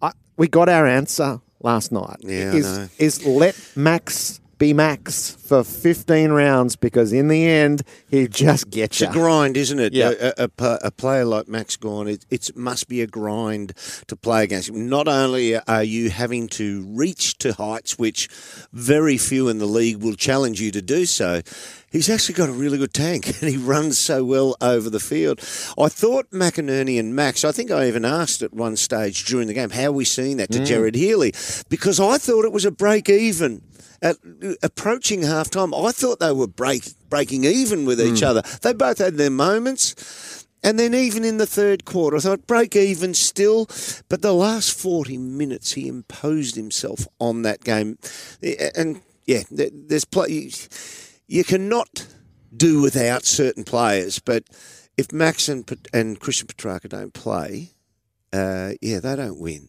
I, 0.00 0.12
we 0.36 0.48
got 0.48 0.68
our 0.68 0.86
answer 0.86 1.40
last 1.60 1.92
night. 1.92 2.18
Yeah, 2.20 2.52
is, 2.52 2.90
is 2.98 3.26
let 3.26 3.54
Max 3.74 4.40
be 4.58 4.72
Max 4.72 5.32
for 5.32 5.62
15 5.62 6.30
rounds 6.30 6.76
because 6.76 7.12
in 7.12 7.28
the 7.28 7.46
end 7.46 7.82
he 8.08 8.26
just 8.26 8.70
gets 8.70 9.00
you. 9.00 9.06
It's 9.06 9.14
a 9.14 9.18
grind, 9.18 9.56
isn't 9.56 9.78
it? 9.78 9.92
Yeah. 9.92 10.12
A, 10.18 10.44
a, 10.44 10.50
a, 10.58 10.78
a 10.84 10.90
player 10.90 11.24
like 11.24 11.48
Max 11.48 11.76
Gawn, 11.76 12.08
it, 12.08 12.24
it 12.30 12.56
must 12.56 12.88
be 12.88 13.02
a 13.02 13.06
grind 13.06 13.74
to 14.06 14.16
play 14.16 14.44
against 14.44 14.70
him. 14.70 14.88
Not 14.88 15.08
only 15.08 15.56
are 15.58 15.82
you 15.82 16.10
having 16.10 16.48
to 16.48 16.86
reach 16.88 17.36
to 17.38 17.52
heights 17.52 17.98
which 17.98 18.28
very 18.72 19.18
few 19.18 19.48
in 19.48 19.58
the 19.58 19.66
league 19.66 20.02
will 20.02 20.14
challenge 20.14 20.60
you 20.60 20.70
to 20.70 20.80
do 20.80 21.04
so, 21.04 21.42
he's 21.90 22.08
actually 22.08 22.34
got 22.34 22.48
a 22.48 22.52
really 22.52 22.78
good 22.78 22.94
tank 22.94 23.26
and 23.40 23.50
he 23.50 23.56
runs 23.56 23.98
so 23.98 24.24
well 24.24 24.56
over 24.60 24.88
the 24.88 25.00
field. 25.00 25.38
I 25.78 25.88
thought 25.88 26.30
McInerney 26.30 26.98
and 26.98 27.14
Max, 27.14 27.44
I 27.44 27.52
think 27.52 27.70
I 27.70 27.88
even 27.88 28.04
asked 28.04 28.42
at 28.42 28.54
one 28.54 28.76
stage 28.76 29.24
during 29.26 29.48
the 29.48 29.54
game, 29.54 29.70
how 29.70 29.86
are 29.86 29.92
we 29.92 30.04
seeing 30.04 30.38
that 30.38 30.50
to 30.52 30.60
mm. 30.60 30.66
Jared 30.66 30.94
Healy? 30.94 31.32
Because 31.68 32.00
I 32.00 32.18
thought 32.18 32.44
it 32.44 32.52
was 32.52 32.64
a 32.64 32.70
break 32.70 33.08
even. 33.08 33.62
At 34.06 34.18
approaching 34.62 35.22
half 35.22 35.50
time, 35.50 35.74
I 35.74 35.90
thought 35.90 36.20
they 36.20 36.30
were 36.32 36.46
break, 36.46 36.84
breaking 37.10 37.42
even 37.42 37.84
with 37.84 38.00
each 38.00 38.22
other. 38.22 38.42
They 38.62 38.72
both 38.72 38.98
had 38.98 39.16
their 39.16 39.30
moments. 39.30 40.46
And 40.62 40.78
then 40.78 40.94
even 40.94 41.24
in 41.24 41.38
the 41.38 41.46
third 41.46 41.84
quarter, 41.84 42.16
I 42.16 42.20
thought 42.20 42.46
break 42.46 42.76
even 42.76 43.14
still, 43.14 43.66
but 44.08 44.22
the 44.22 44.32
last 44.32 44.78
40 44.78 45.18
minutes 45.18 45.72
he 45.72 45.88
imposed 45.88 46.54
himself 46.54 47.08
on 47.18 47.42
that 47.42 47.64
game. 47.64 47.98
And 48.76 49.00
yeah, 49.26 49.42
there's 49.50 50.04
play. 50.04 50.50
You 51.26 51.42
cannot 51.42 52.06
do 52.56 52.80
without 52.82 53.24
certain 53.24 53.64
players, 53.64 54.20
but 54.20 54.44
if 54.96 55.12
Max 55.12 55.48
and, 55.48 55.68
and 55.92 56.20
Christian 56.20 56.46
Petracca 56.46 56.88
don't 56.88 57.12
play, 57.12 57.70
uh, 58.32 58.74
yeah, 58.80 59.00
they 59.00 59.16
don't 59.16 59.40
win. 59.40 59.68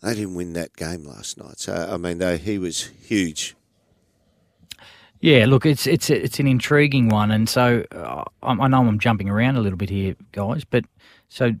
They 0.00 0.14
didn't 0.14 0.34
win 0.34 0.52
that 0.52 0.76
game 0.76 1.04
last 1.04 1.38
night. 1.38 1.58
So 1.58 1.74
I 1.74 1.96
mean, 1.96 2.18
they, 2.18 2.38
he 2.38 2.58
was 2.58 2.90
huge. 3.04 3.56
Yeah, 5.24 5.46
look, 5.46 5.64
it's 5.64 5.86
it's 5.86 6.10
it's 6.10 6.38
an 6.38 6.46
intriguing 6.46 7.08
one, 7.08 7.30
and 7.30 7.48
so 7.48 7.82
uh, 7.92 8.24
I 8.42 8.68
know 8.68 8.86
I'm 8.86 8.98
jumping 8.98 9.30
around 9.30 9.56
a 9.56 9.62
little 9.62 9.78
bit 9.78 9.88
here, 9.88 10.16
guys, 10.32 10.64
but 10.64 10.84
so 11.30 11.52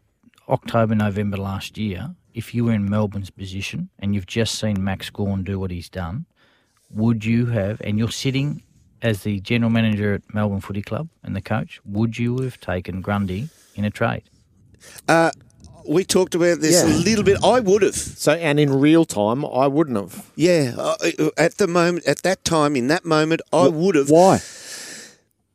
October, 0.50 0.94
November 0.94 1.38
last 1.38 1.78
year, 1.78 2.14
if 2.34 2.54
you 2.54 2.66
were 2.66 2.74
in 2.74 2.90
Melbourne's 2.90 3.30
position 3.30 3.88
and 3.98 4.14
you've 4.14 4.26
just 4.26 4.58
seen 4.58 4.84
Max 4.84 5.08
Gawn 5.08 5.44
do 5.44 5.58
what 5.58 5.70
he's 5.70 5.88
done, 5.88 6.26
would 6.90 7.24
you 7.24 7.46
have, 7.46 7.80
and 7.80 7.98
you're 7.98 8.10
sitting 8.10 8.62
as 9.00 9.22
the 9.22 9.40
general 9.40 9.70
manager 9.70 10.12
at 10.12 10.34
Melbourne 10.34 10.60
Footy 10.60 10.82
Club 10.82 11.08
and 11.22 11.34
the 11.34 11.40
coach, 11.40 11.80
would 11.86 12.18
you 12.18 12.40
have 12.40 12.60
taken 12.60 13.00
Grundy 13.00 13.48
in 13.76 13.86
a 13.86 13.90
trade? 13.90 14.24
Uh, 15.08 15.30
we 15.86 16.04
talked 16.04 16.34
about 16.34 16.60
this 16.60 16.82
a 16.82 16.86
little 16.86 17.24
bit. 17.24 17.42
I 17.42 17.60
would 17.60 17.82
have. 17.82 17.94
So, 17.94 18.32
and 18.32 18.58
in 18.58 18.72
real 18.72 19.04
time, 19.04 19.44
I 19.44 19.66
wouldn't 19.66 19.96
have. 19.96 20.30
Yeah, 20.36 20.74
uh, 20.76 20.96
at 21.36 21.58
the 21.58 21.66
moment, 21.66 22.06
at 22.06 22.22
that 22.22 22.44
time, 22.44 22.76
in 22.76 22.88
that 22.88 23.04
moment, 23.04 23.42
I 23.52 23.68
would 23.68 23.94
have. 23.94 24.10
Why? 24.10 24.40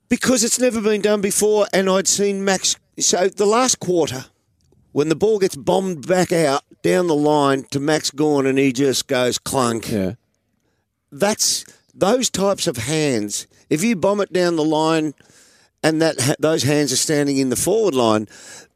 Because 0.10 0.44
it's 0.44 0.60
never 0.60 0.82
been 0.82 1.02
done 1.02 1.22
before, 1.22 1.68
and 1.74 1.90
I'd 1.90 2.08
seen 2.08 2.44
Max. 2.44 2.76
So 3.00 3.28
the 3.30 3.46
last 3.46 3.80
quarter, 3.80 4.26
when 4.92 5.10
the 5.10 5.16
ball 5.16 5.40
gets 5.40 5.56
bombed 5.56 6.08
back 6.08 6.32
out 6.32 6.64
down 6.82 7.08
the 7.08 7.16
line 7.16 7.64
to 7.72 7.80
Max 7.80 8.12
Gawn, 8.12 8.46
and 8.46 8.58
he 8.58 8.72
just 8.72 9.08
goes 9.08 9.38
clunk. 9.38 9.92
Yeah. 9.92 10.14
That's 11.12 11.66
those 11.94 12.30
types 12.30 12.68
of 12.68 12.78
hands. 12.78 13.48
If 13.70 13.84
you 13.84 13.96
bomb 13.96 14.22
it 14.22 14.34
down 14.34 14.56
the 14.56 14.64
line, 14.64 15.14
and 15.84 16.02
that 16.02 16.36
those 16.40 16.64
hands 16.64 16.92
are 16.92 16.98
standing 16.98 17.38
in 17.38 17.50
the 17.50 17.56
forward 17.56 17.96
line, 17.96 18.28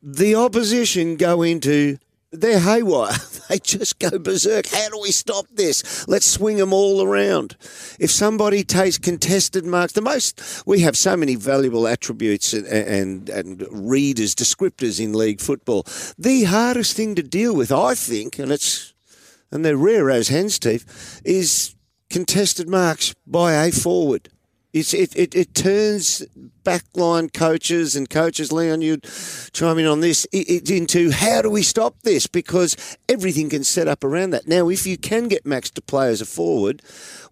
the 0.03 0.35
opposition 0.35 1.15
go 1.15 1.41
into 1.41 1.97
they're 2.33 2.59
haywire. 2.59 3.13
they 3.49 3.59
just 3.59 3.99
go 3.99 4.17
berserk. 4.17 4.67
How 4.67 4.89
do 4.89 4.99
we 4.99 5.11
stop 5.11 5.45
this? 5.53 6.07
Let's 6.07 6.25
swing 6.25 6.57
them 6.57 6.73
all 6.73 7.03
around. 7.03 7.55
If 7.99 8.09
somebody 8.09 8.63
takes 8.63 8.97
contested 8.97 9.65
marks, 9.65 9.93
the 9.93 10.01
most 10.01 10.63
we 10.65 10.79
have 10.79 10.97
so 10.97 11.15
many 11.15 11.35
valuable 11.35 11.87
attributes 11.87 12.53
and, 12.53 12.65
and 12.65 13.29
and 13.29 13.67
readers, 13.71 14.33
descriptors 14.35 14.99
in 14.99 15.13
league 15.13 15.41
football. 15.41 15.85
The 16.17 16.45
hardest 16.45 16.95
thing 16.95 17.15
to 17.15 17.23
deal 17.23 17.55
with, 17.55 17.71
I 17.71 17.93
think, 17.93 18.39
and 18.39 18.51
it's 18.51 18.93
and 19.51 19.63
they're 19.63 19.77
rare 19.77 20.09
as 20.09 20.29
hen's 20.29 20.57
teeth, 20.57 21.21
is 21.23 21.75
contested 22.09 22.67
marks 22.67 23.13
by 23.27 23.53
a 23.53 23.71
forward. 23.71 24.29
It's, 24.73 24.91
it, 24.93 25.15
it, 25.15 25.35
it 25.35 25.53
turns 25.53 26.25
backline 26.63 27.31
coaches 27.31 27.95
and 27.95 28.09
coaches, 28.09 28.51
Leon, 28.51 28.81
you'd 28.81 29.03
chime 29.53 29.77
in 29.77 29.85
on 29.85 29.99
this, 29.99 30.25
it, 30.31 30.49
it 30.49 30.69
into 30.71 31.11
how 31.11 31.43
do 31.43 31.49
we 31.51 31.61
stop 31.61 31.95
this? 32.01 32.25
Because 32.25 32.97
everything 33.07 33.49
can 33.49 33.63
set 33.63 33.87
up 33.87 34.03
around 34.03 34.31
that. 34.31 34.47
Now, 34.47 34.69
if 34.69 34.87
you 34.87 34.97
can 34.97 35.27
get 35.27 35.45
Max 35.45 35.69
to 35.71 35.81
play 35.81 36.09
as 36.09 36.21
a 36.21 36.25
forward, 36.25 36.81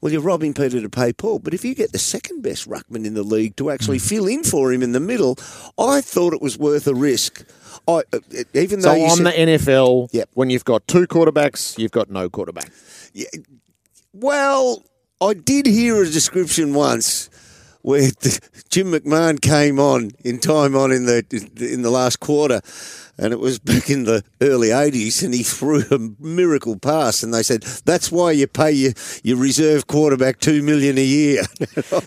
well, 0.01 0.11
you're 0.11 0.21
robbing 0.21 0.53
Peter 0.53 0.79
to 0.81 0.89
pay 0.89 1.13
Paul. 1.13 1.39
But 1.39 1.55
if 1.55 1.65
you 1.65 1.73
get 1.73 1.93
the 1.93 1.97
second 1.97 2.43
best 2.43 2.69
ruckman 2.69 3.05
in 3.07 3.15
the 3.15 3.23
league 3.23 3.55
to 3.55 3.71
actually 3.71 3.97
fill 3.99 4.27
in 4.27 4.43
for 4.43 4.71
him 4.71 4.83
in 4.83 4.91
the 4.91 4.99
middle, 4.99 5.35
I 5.79 6.01
thought 6.01 6.33
it 6.33 6.41
was 6.43 6.59
worth 6.59 6.85
a 6.85 6.93
risk. 6.93 7.43
I, 7.87 8.03
uh, 8.13 8.19
even 8.53 8.81
though 8.81 8.93
you 8.93 9.05
on 9.05 9.17
said- 9.17 9.25
the 9.25 9.31
NFL, 9.31 10.09
Yep. 10.11 10.29
when 10.35 10.51
you've 10.51 10.65
got 10.65 10.87
two 10.87 11.07
quarterbacks, 11.07 11.79
you've 11.79 11.91
got 11.91 12.11
no 12.11 12.29
quarterback. 12.29 12.69
Yeah, 13.13 13.25
Well, 14.13 14.83
I 15.21 15.35
did 15.35 15.67
hear 15.67 16.01
a 16.01 16.09
description 16.09 16.73
once 16.73 17.29
where 17.83 18.09
the, 18.09 18.39
Jim 18.69 18.91
McMahon 18.91 19.39
came 19.39 19.79
on 19.79 20.11
in 20.23 20.39
time 20.39 20.75
on 20.75 20.91
in 20.91 21.05
the 21.05 21.23
in 21.59 21.83
the 21.83 21.91
last 21.91 22.19
quarter, 22.19 22.59
and 23.19 23.31
it 23.31 23.39
was 23.39 23.59
back 23.59 23.91
in 23.91 24.05
the 24.05 24.23
early 24.41 24.69
'80s, 24.69 25.23
and 25.23 25.31
he 25.31 25.43
threw 25.43 25.83
a 25.91 25.99
miracle 26.19 26.75
pass, 26.75 27.21
and 27.21 27.31
they 27.31 27.43
said 27.43 27.61
that's 27.85 28.11
why 28.11 28.31
you 28.31 28.47
pay 28.47 28.71
your, 28.71 28.93
your 29.23 29.37
reserve 29.37 29.85
quarterback 29.85 30.39
two 30.39 30.63
million 30.63 30.97
a 30.97 31.03
year. 31.03 31.43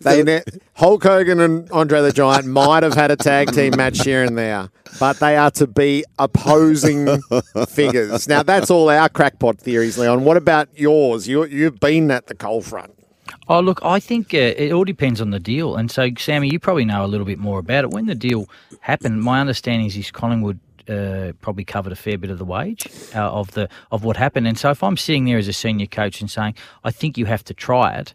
They, 0.01 0.23
ne- 0.23 0.43
Hulk 0.75 1.05
Hogan 1.05 1.41
and 1.41 1.71
Andre 1.71 2.03
the 2.03 2.13
Giant 2.13 2.47
might 2.47 2.83
have 2.83 2.95
had 2.95 3.11
a 3.11 3.17
tag 3.17 3.53
team 3.53 3.75
match 3.77 4.03
here 4.03 4.25
and 4.25 4.37
there, 4.37 4.71
but 4.99 5.21
they 5.21 5.37
are 5.37 5.53
to 5.53 5.67
be 5.67 6.05
opposing 6.19 7.21
figures. 7.69 8.29
Now, 8.29 8.43
that's 8.43 8.71
all 8.71 8.91
our 8.91 9.09
crackpot 9.09 9.59
theories, 9.59 9.97
Leon. 9.97 10.25
What 10.25 10.37
about 10.37 10.69
yours? 10.79 11.29
You, 11.29 11.45
you've 11.45 11.81
been 11.81 12.11
at 12.11 12.27
the 12.27 12.35
coal 12.35 12.61
front. 12.61 13.04
Oh, 13.49 13.61
look, 13.61 13.81
I 13.85 14.01
think 14.01 14.35
uh, 14.35 14.39
it 14.39 14.73
all 14.73 14.85
depends 14.85 15.21
on 15.21 15.31
the 15.31 15.41
deal. 15.41 15.77
And 15.77 15.91
so, 15.91 16.11
Sammy, 16.19 16.49
you 16.51 16.59
probably 16.59 16.85
know 16.85 17.05
a 17.05 17.09
little 17.09 17.27
bit 17.27 17.39
more 17.39 17.59
about 17.59 17.85
it. 17.85 17.91
When 17.91 18.07
the 18.07 18.15
deal 18.15 18.49
happened, 18.81 19.23
my 19.23 19.41
understanding 19.41 19.87
is 19.87 20.11
Collingwood 20.11 20.59
uh, 20.89 21.33
probably 21.43 21.65
covered 21.65 21.93
a 21.93 21.97
fair 21.97 22.19
bit 22.19 22.31
of 22.31 22.39
the 22.39 22.45
wage 22.45 22.87
uh, 23.15 23.31
of 23.33 23.53
the 23.53 23.69
of 23.91 24.05
what 24.05 24.17
happened. 24.17 24.47
And 24.49 24.59
so, 24.59 24.71
if 24.71 24.83
I'm 24.83 24.97
sitting 24.97 25.27
there 25.27 25.39
as 25.39 25.49
a 25.49 25.53
senior 25.53 25.87
coach 25.87 26.21
and 26.21 26.31
saying, 26.31 26.55
I 26.85 26.91
think 26.91 27.19
you 27.19 27.27
have 27.27 27.45
to 27.45 27.55
try 27.55 27.95
it, 27.99 28.15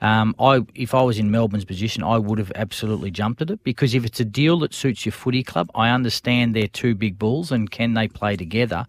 Um, 0.00 0.34
I, 0.38 0.64
if 0.74 0.94
I 0.94 1.02
was 1.02 1.18
in 1.18 1.30
Melbourne's 1.30 1.64
position, 1.64 2.04
I 2.04 2.18
would 2.18 2.38
have 2.38 2.52
absolutely 2.54 3.10
jumped 3.10 3.42
at 3.42 3.50
it 3.50 3.64
because 3.64 3.94
if 3.94 4.04
it's 4.04 4.20
a 4.20 4.24
deal 4.24 4.60
that 4.60 4.72
suits 4.74 5.04
your 5.04 5.12
footy 5.12 5.42
club, 5.42 5.70
I 5.74 5.90
understand 5.90 6.54
they're 6.54 6.68
two 6.68 6.94
big 6.94 7.18
bulls 7.18 7.50
and 7.50 7.70
can 7.70 7.94
they 7.94 8.08
play 8.08 8.36
together. 8.36 8.86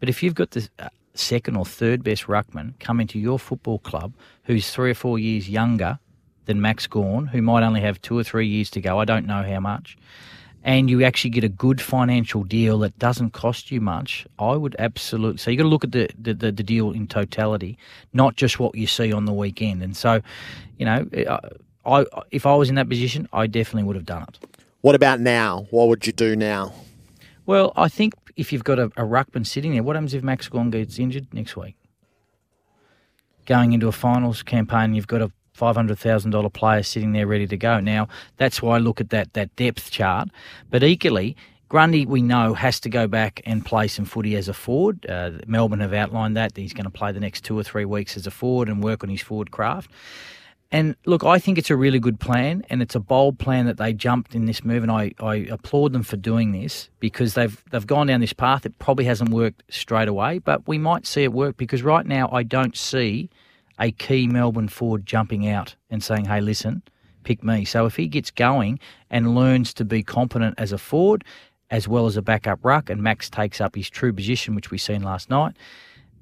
But 0.00 0.08
if 0.08 0.22
you've 0.22 0.34
got 0.34 0.50
the 0.52 0.68
second 1.18 1.56
or 1.56 1.64
third 1.64 2.02
best 2.02 2.24
ruckman 2.24 2.78
coming 2.80 3.06
to 3.08 3.18
your 3.18 3.38
football 3.38 3.78
club 3.78 4.12
who's 4.44 4.70
three 4.70 4.90
or 4.90 4.94
four 4.94 5.18
years 5.18 5.48
younger 5.48 5.98
than 6.46 6.60
Max 6.60 6.86
Gawn, 6.86 7.26
who 7.26 7.42
might 7.42 7.62
only 7.62 7.80
have 7.80 8.00
two 8.00 8.18
or 8.18 8.24
three 8.24 8.46
years 8.46 8.70
to 8.70 8.80
go, 8.80 8.98
I 8.98 9.04
don't 9.04 9.26
know 9.26 9.42
how 9.42 9.60
much, 9.60 9.98
and 10.64 10.90
you 10.90 11.04
actually 11.04 11.30
get 11.30 11.44
a 11.44 11.48
good 11.48 11.80
financial 11.80 12.42
deal 12.42 12.78
that 12.80 12.98
doesn't 12.98 13.30
cost 13.30 13.70
you 13.70 13.80
much, 13.80 14.26
I 14.38 14.56
would 14.56 14.74
absolutely. 14.78 15.38
So 15.38 15.50
you 15.50 15.56
got 15.56 15.64
to 15.64 15.68
look 15.68 15.84
at 15.84 15.92
the, 15.92 16.08
the, 16.18 16.34
the, 16.34 16.52
deal 16.52 16.90
in 16.90 17.06
totality, 17.06 17.78
not 18.12 18.36
just 18.36 18.58
what 18.58 18.74
you 18.74 18.86
see 18.86 19.12
on 19.12 19.24
the 19.24 19.32
weekend. 19.32 19.82
And 19.82 19.96
so, 19.96 20.20
you 20.78 20.86
know, 20.86 21.06
I, 21.86 22.04
if 22.30 22.44
I 22.44 22.54
was 22.54 22.68
in 22.68 22.74
that 22.74 22.88
position, 22.88 23.28
I 23.32 23.46
definitely 23.46 23.84
would 23.84 23.96
have 23.96 24.04
done 24.06 24.22
it. 24.24 24.38
What 24.80 24.94
about 24.94 25.20
now? 25.20 25.66
What 25.70 25.88
would 25.88 26.06
you 26.06 26.12
do 26.12 26.36
now? 26.36 26.72
Well, 27.48 27.72
I 27.76 27.88
think 27.88 28.12
if 28.36 28.52
you've 28.52 28.62
got 28.62 28.78
a, 28.78 28.84
a 28.88 29.04
ruckman 29.04 29.46
sitting 29.46 29.72
there, 29.72 29.82
what 29.82 29.96
happens 29.96 30.12
if 30.12 30.22
Max 30.22 30.48
Gawn 30.48 30.68
gets 30.68 30.98
injured 30.98 31.32
next 31.32 31.56
week? 31.56 31.76
Going 33.46 33.72
into 33.72 33.88
a 33.88 33.92
finals 33.92 34.42
campaign, 34.42 34.94
you've 34.94 35.06
got 35.06 35.22
a 35.22 35.32
$500,000 35.56 36.52
player 36.52 36.82
sitting 36.82 37.12
there 37.12 37.26
ready 37.26 37.46
to 37.46 37.56
go. 37.56 37.80
Now, 37.80 38.08
that's 38.36 38.60
why 38.60 38.76
I 38.76 38.78
look 38.80 39.00
at 39.00 39.08
that, 39.08 39.32
that 39.32 39.56
depth 39.56 39.90
chart. 39.90 40.28
But 40.68 40.84
equally, 40.84 41.38
Grundy, 41.70 42.04
we 42.04 42.20
know, 42.20 42.52
has 42.52 42.80
to 42.80 42.90
go 42.90 43.06
back 43.08 43.40
and 43.46 43.64
play 43.64 43.88
some 43.88 44.04
footy 44.04 44.36
as 44.36 44.50
a 44.50 44.52
forward. 44.52 45.06
Uh, 45.08 45.30
Melbourne 45.46 45.80
have 45.80 45.94
outlined 45.94 46.36
that. 46.36 46.54
He's 46.54 46.74
going 46.74 46.84
to 46.84 46.90
play 46.90 47.12
the 47.12 47.20
next 47.20 47.44
two 47.44 47.58
or 47.58 47.62
three 47.62 47.86
weeks 47.86 48.14
as 48.18 48.26
a 48.26 48.30
forward 48.30 48.68
and 48.68 48.84
work 48.84 49.02
on 49.02 49.08
his 49.08 49.22
forward 49.22 49.52
craft. 49.52 49.90
And 50.70 50.96
look, 51.06 51.24
I 51.24 51.38
think 51.38 51.56
it's 51.56 51.70
a 51.70 51.76
really 51.76 51.98
good 51.98 52.20
plan, 52.20 52.62
and 52.68 52.82
it's 52.82 52.94
a 52.94 53.00
bold 53.00 53.38
plan 53.38 53.64
that 53.66 53.78
they 53.78 53.94
jumped 53.94 54.34
in 54.34 54.44
this 54.44 54.62
move, 54.62 54.82
and 54.82 54.92
I, 54.92 55.14
I 55.18 55.36
applaud 55.50 55.94
them 55.94 56.02
for 56.02 56.18
doing 56.18 56.52
this 56.52 56.90
because 57.00 57.32
they've 57.32 57.62
they've 57.70 57.86
gone 57.86 58.08
down 58.08 58.20
this 58.20 58.34
path. 58.34 58.66
It 58.66 58.78
probably 58.78 59.06
hasn't 59.06 59.30
worked 59.30 59.62
straight 59.70 60.08
away, 60.08 60.40
but 60.40 60.68
we 60.68 60.76
might 60.76 61.06
see 61.06 61.24
it 61.24 61.32
work 61.32 61.56
because 61.56 61.82
right 61.82 62.04
now 62.04 62.28
I 62.30 62.42
don't 62.42 62.76
see 62.76 63.30
a 63.80 63.92
key 63.92 64.26
Melbourne 64.26 64.68
forward 64.68 65.06
jumping 65.06 65.48
out 65.48 65.74
and 65.88 66.02
saying, 66.02 66.26
hey, 66.26 66.40
listen, 66.40 66.82
pick 67.24 67.42
me. 67.42 67.64
So 67.64 67.86
if 67.86 67.96
he 67.96 68.06
gets 68.06 68.30
going 68.30 68.78
and 69.08 69.34
learns 69.34 69.72
to 69.74 69.84
be 69.84 70.02
competent 70.02 70.54
as 70.58 70.72
a 70.72 70.78
forward, 70.78 71.24
as 71.70 71.88
well 71.88 72.04
as 72.04 72.16
a 72.16 72.22
backup 72.22 72.58
ruck, 72.62 72.90
and 72.90 73.02
Max 73.02 73.30
takes 73.30 73.60
up 73.60 73.74
his 73.74 73.88
true 73.88 74.12
position, 74.12 74.54
which 74.54 74.70
we 74.70 74.76
seen 74.76 75.02
last 75.02 75.30
night, 75.30 75.54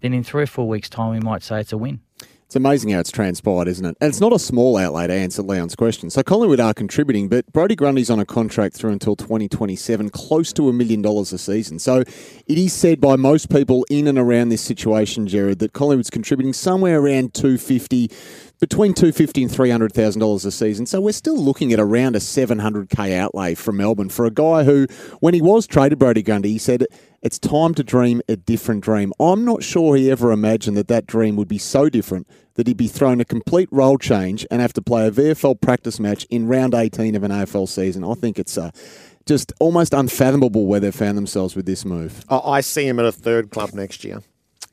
then 0.00 0.12
in 0.12 0.22
three 0.22 0.42
or 0.44 0.46
four 0.46 0.68
weeks' 0.68 0.90
time, 0.90 1.12
we 1.12 1.20
might 1.20 1.42
say 1.42 1.60
it's 1.60 1.72
a 1.72 1.78
win. 1.78 2.00
It's 2.46 2.54
amazing 2.54 2.90
how 2.90 3.00
it's 3.00 3.10
transpired, 3.10 3.66
isn't 3.66 3.84
it? 3.84 3.96
And 4.00 4.08
it's 4.08 4.20
not 4.20 4.32
a 4.32 4.38
small 4.38 4.76
outlay 4.76 5.08
to 5.08 5.12
answer 5.12 5.42
Leon's 5.42 5.74
question. 5.74 6.10
So 6.10 6.22
Collingwood 6.22 6.60
are 6.60 6.72
contributing, 6.72 7.28
but 7.28 7.44
Brodie 7.52 7.74
Grundy's 7.74 8.08
on 8.08 8.20
a 8.20 8.24
contract 8.24 8.76
through 8.76 8.92
until 8.92 9.16
2027, 9.16 10.10
close 10.10 10.52
to 10.52 10.68
a 10.68 10.72
million 10.72 11.02
dollars 11.02 11.32
a 11.32 11.38
season. 11.38 11.80
So 11.80 12.02
it 12.02 12.56
is 12.56 12.72
said 12.72 13.00
by 13.00 13.16
most 13.16 13.50
people 13.50 13.84
in 13.90 14.06
and 14.06 14.16
around 14.16 14.50
this 14.50 14.62
situation, 14.62 15.26
Gerard, 15.26 15.58
that 15.58 15.72
Collingwood's 15.72 16.08
contributing 16.08 16.52
somewhere 16.52 17.00
around 17.00 17.34
250 17.34 18.12
between 18.60 18.94
250 18.94 19.42
and 19.42 19.52
300,000 19.52 20.20
dollars 20.20 20.44
a 20.44 20.50
season. 20.50 20.86
So 20.86 21.00
we're 21.00 21.12
still 21.12 21.36
looking 21.36 21.72
at 21.72 21.80
around 21.80 22.16
a 22.16 22.20
700k 22.20 23.16
outlay 23.16 23.54
from 23.54 23.76
Melbourne 23.76 24.08
for 24.08 24.24
a 24.24 24.30
guy 24.30 24.64
who 24.64 24.86
when 25.20 25.34
he 25.34 25.42
was 25.42 25.66
traded 25.66 25.98
Brodie 25.98 26.22
Grundy, 26.22 26.52
he 26.52 26.58
said 26.58 26.86
it's 27.22 27.38
time 27.38 27.74
to 27.74 27.84
dream 27.84 28.22
a 28.28 28.36
different 28.36 28.82
dream. 28.82 29.12
I'm 29.20 29.44
not 29.44 29.62
sure 29.62 29.96
he 29.96 30.10
ever 30.10 30.32
imagined 30.32 30.76
that 30.76 30.88
that 30.88 31.06
dream 31.06 31.36
would 31.36 31.48
be 31.48 31.58
so 31.58 31.88
different 31.88 32.26
that 32.54 32.66
he'd 32.66 32.76
be 32.76 32.88
thrown 32.88 33.20
a 33.20 33.24
complete 33.24 33.68
role 33.70 33.98
change 33.98 34.46
and 34.50 34.60
have 34.60 34.72
to 34.74 34.82
play 34.82 35.06
a 35.06 35.10
VFL 35.10 35.60
practice 35.60 36.00
match 36.00 36.24
in 36.30 36.46
round 36.46 36.74
18 36.74 37.14
of 37.14 37.22
an 37.22 37.30
AFL 37.30 37.68
season. 37.68 38.02
I 38.04 38.14
think 38.14 38.38
it's 38.38 38.56
uh, 38.56 38.70
just 39.26 39.52
almost 39.60 39.92
unfathomable 39.92 40.66
where 40.66 40.80
they've 40.80 40.94
found 40.94 41.18
themselves 41.18 41.54
with 41.54 41.66
this 41.66 41.84
move. 41.84 42.24
I 42.30 42.62
see 42.62 42.86
him 42.86 42.98
at 42.98 43.04
a 43.04 43.12
third 43.12 43.50
club 43.50 43.74
next 43.74 44.04
year. 44.04 44.22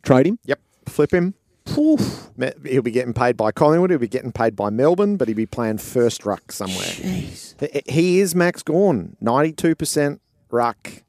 Trade 0.04 0.28
him? 0.28 0.40
Yep. 0.46 0.60
Flip 0.88 1.12
him. 1.12 1.34
Oof. 1.78 2.30
He'll 2.66 2.82
be 2.82 2.92
getting 2.92 3.14
paid 3.14 3.38
by 3.38 3.52
Collingwood. 3.52 3.90
He'll 3.90 4.00
be 4.00 4.08
getting 4.08 4.32
paid 4.32 4.56
by 4.56 4.70
Melbourne, 4.70 5.18
but 5.18 5.28
he'll 5.28 5.38
be 5.38 5.46
playing 5.46 5.78
first 5.78 6.26
ruck 6.26 6.52
somewhere. 6.52 6.78
Jeez. 6.78 7.90
He 7.90 8.20
is 8.20 8.36
Max 8.36 8.64
Gawn, 8.64 9.16
ninety-two 9.22 9.76
percent 9.76 10.22
ruck, 10.50 11.04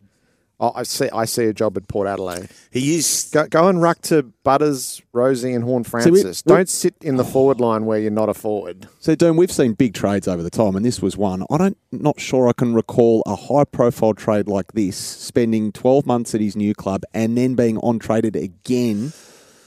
Oh, 0.61 0.73
I 0.75 0.85
see. 0.85 1.11
I 1.11 1.25
see 1.25 1.45
a 1.47 1.53
job 1.53 1.77
at 1.77 1.89
Port 1.89 2.07
Adelaide. 2.07 2.49
He 2.71 2.95
is 2.95 3.29
go, 3.33 3.47
go 3.49 3.69
and 3.69 3.83
ruck 3.83 4.01
to 4.03 4.23
Butters, 4.45 5.03
Rosie, 5.13 5.53
and 5.53 5.65
Horne-Francis. 5.65 6.39
So 6.39 6.43
don't 6.47 6.69
sit 6.69 6.95
in 7.01 7.17
the 7.17 7.25
forward 7.25 7.61
line 7.61 7.87
where 7.87 7.99
you're 7.99 8.13
not 8.13 8.29
a 8.29 8.35
forward. 8.35 8.89
So, 9.01 9.17
Doom, 9.17 9.37
we've 9.37 9.51
seen 9.51 9.73
big 9.73 9.95
trades 9.95 10.29
over 10.29 10.43
the 10.43 10.51
time, 10.51 10.77
and 10.77 10.85
this 10.85 11.03
was 11.03 11.17
one. 11.17 11.45
I 11.51 11.59
don't, 11.59 11.77
not 11.91 12.21
sure 12.21 12.49
I 12.49 12.53
can 12.53 12.73
recall 12.73 13.23
a 13.27 13.35
high-profile 13.35 14.15
trade 14.15 14.47
like 14.47 14.73
this, 14.73 14.97
spending 14.97 15.73
12 15.73 16.07
months 16.07 16.35
at 16.35 16.41
his 16.41 16.55
new 16.55 16.75
club 16.75 17.03
and 17.13 17.37
then 17.37 17.57
being 17.57 17.79
on 17.79 17.99
traded 17.99 18.37
again 18.37 19.13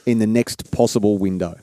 in 0.08 0.18
the 0.18 0.26
next 0.26 0.70
possible 0.70 1.18
window. 1.18 1.58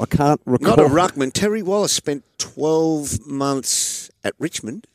I 0.00 0.06
can't 0.06 0.40
recall. 0.44 0.76
Not 0.76 0.78
a 0.78 0.88
ruckman. 0.88 1.32
Terry 1.32 1.62
Wallace 1.62 1.92
spent 1.92 2.24
12 2.38 3.26
months 3.26 4.10
at 4.22 4.34
Richmond 4.38 4.86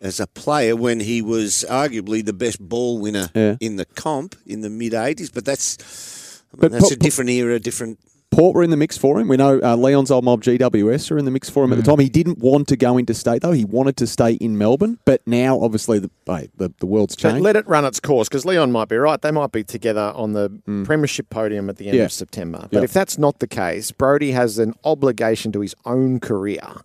as 0.00 0.20
a 0.20 0.26
player 0.26 0.76
when 0.76 1.00
he 1.00 1.22
was 1.22 1.64
arguably 1.70 2.24
the 2.24 2.32
best 2.32 2.60
ball 2.60 2.98
winner 2.98 3.30
yeah. 3.34 3.56
in 3.60 3.76
the 3.76 3.86
comp 3.86 4.36
in 4.46 4.60
the 4.60 4.70
mid 4.70 4.92
'80s. 4.92 5.32
But 5.32 5.44
that's 5.44 6.42
I 6.52 6.60
mean, 6.60 6.72
that's 6.72 6.88
po- 6.88 6.94
a 6.94 6.96
different 6.96 7.30
era, 7.30 7.58
different. 7.58 7.98
Port 8.34 8.54
were 8.54 8.62
in 8.62 8.70
the 8.70 8.76
mix 8.76 8.98
for 8.98 9.20
him. 9.20 9.28
We 9.28 9.36
know 9.36 9.60
uh, 9.62 9.76
Leon's 9.76 10.10
old 10.10 10.24
mob 10.24 10.42
GWS 10.42 11.10
are 11.10 11.18
in 11.18 11.24
the 11.24 11.30
mix 11.30 11.48
for 11.48 11.62
him 11.62 11.70
mm. 11.70 11.74
at 11.74 11.76
the 11.76 11.82
mm. 11.82 11.96
time. 11.96 12.00
He 12.00 12.08
didn't 12.08 12.38
want 12.38 12.68
to 12.68 12.76
go 12.76 12.98
into 12.98 13.14
state 13.14 13.42
though. 13.42 13.52
He 13.52 13.64
wanted 13.64 13.96
to 13.98 14.06
stay 14.06 14.32
in 14.34 14.58
Melbourne, 14.58 14.98
but 15.04 15.22
now 15.26 15.60
obviously 15.60 15.98
the 15.98 16.10
hey, 16.26 16.48
the, 16.56 16.72
the 16.80 16.86
world's 16.86 17.14
changed. 17.14 17.36
But 17.36 17.42
let 17.42 17.56
it 17.56 17.66
run 17.68 17.84
its 17.84 18.00
course 18.00 18.28
because 18.28 18.44
Leon 18.44 18.72
might 18.72 18.88
be 18.88 18.96
right. 18.96 19.20
They 19.20 19.30
might 19.30 19.52
be 19.52 19.62
together 19.62 20.12
on 20.14 20.32
the 20.32 20.50
mm. 20.50 20.84
premiership 20.84 21.30
podium 21.30 21.70
at 21.70 21.76
the 21.76 21.88
end 21.88 21.98
yeah. 21.98 22.04
of 22.04 22.12
September. 22.12 22.68
But 22.70 22.78
yep. 22.78 22.84
if 22.84 22.92
that's 22.92 23.18
not 23.18 23.38
the 23.38 23.46
case, 23.46 23.92
Brodie 23.92 24.32
has 24.32 24.58
an 24.58 24.74
obligation 24.84 25.52
to 25.52 25.60
his 25.60 25.74
own 25.84 26.18
career 26.18 26.82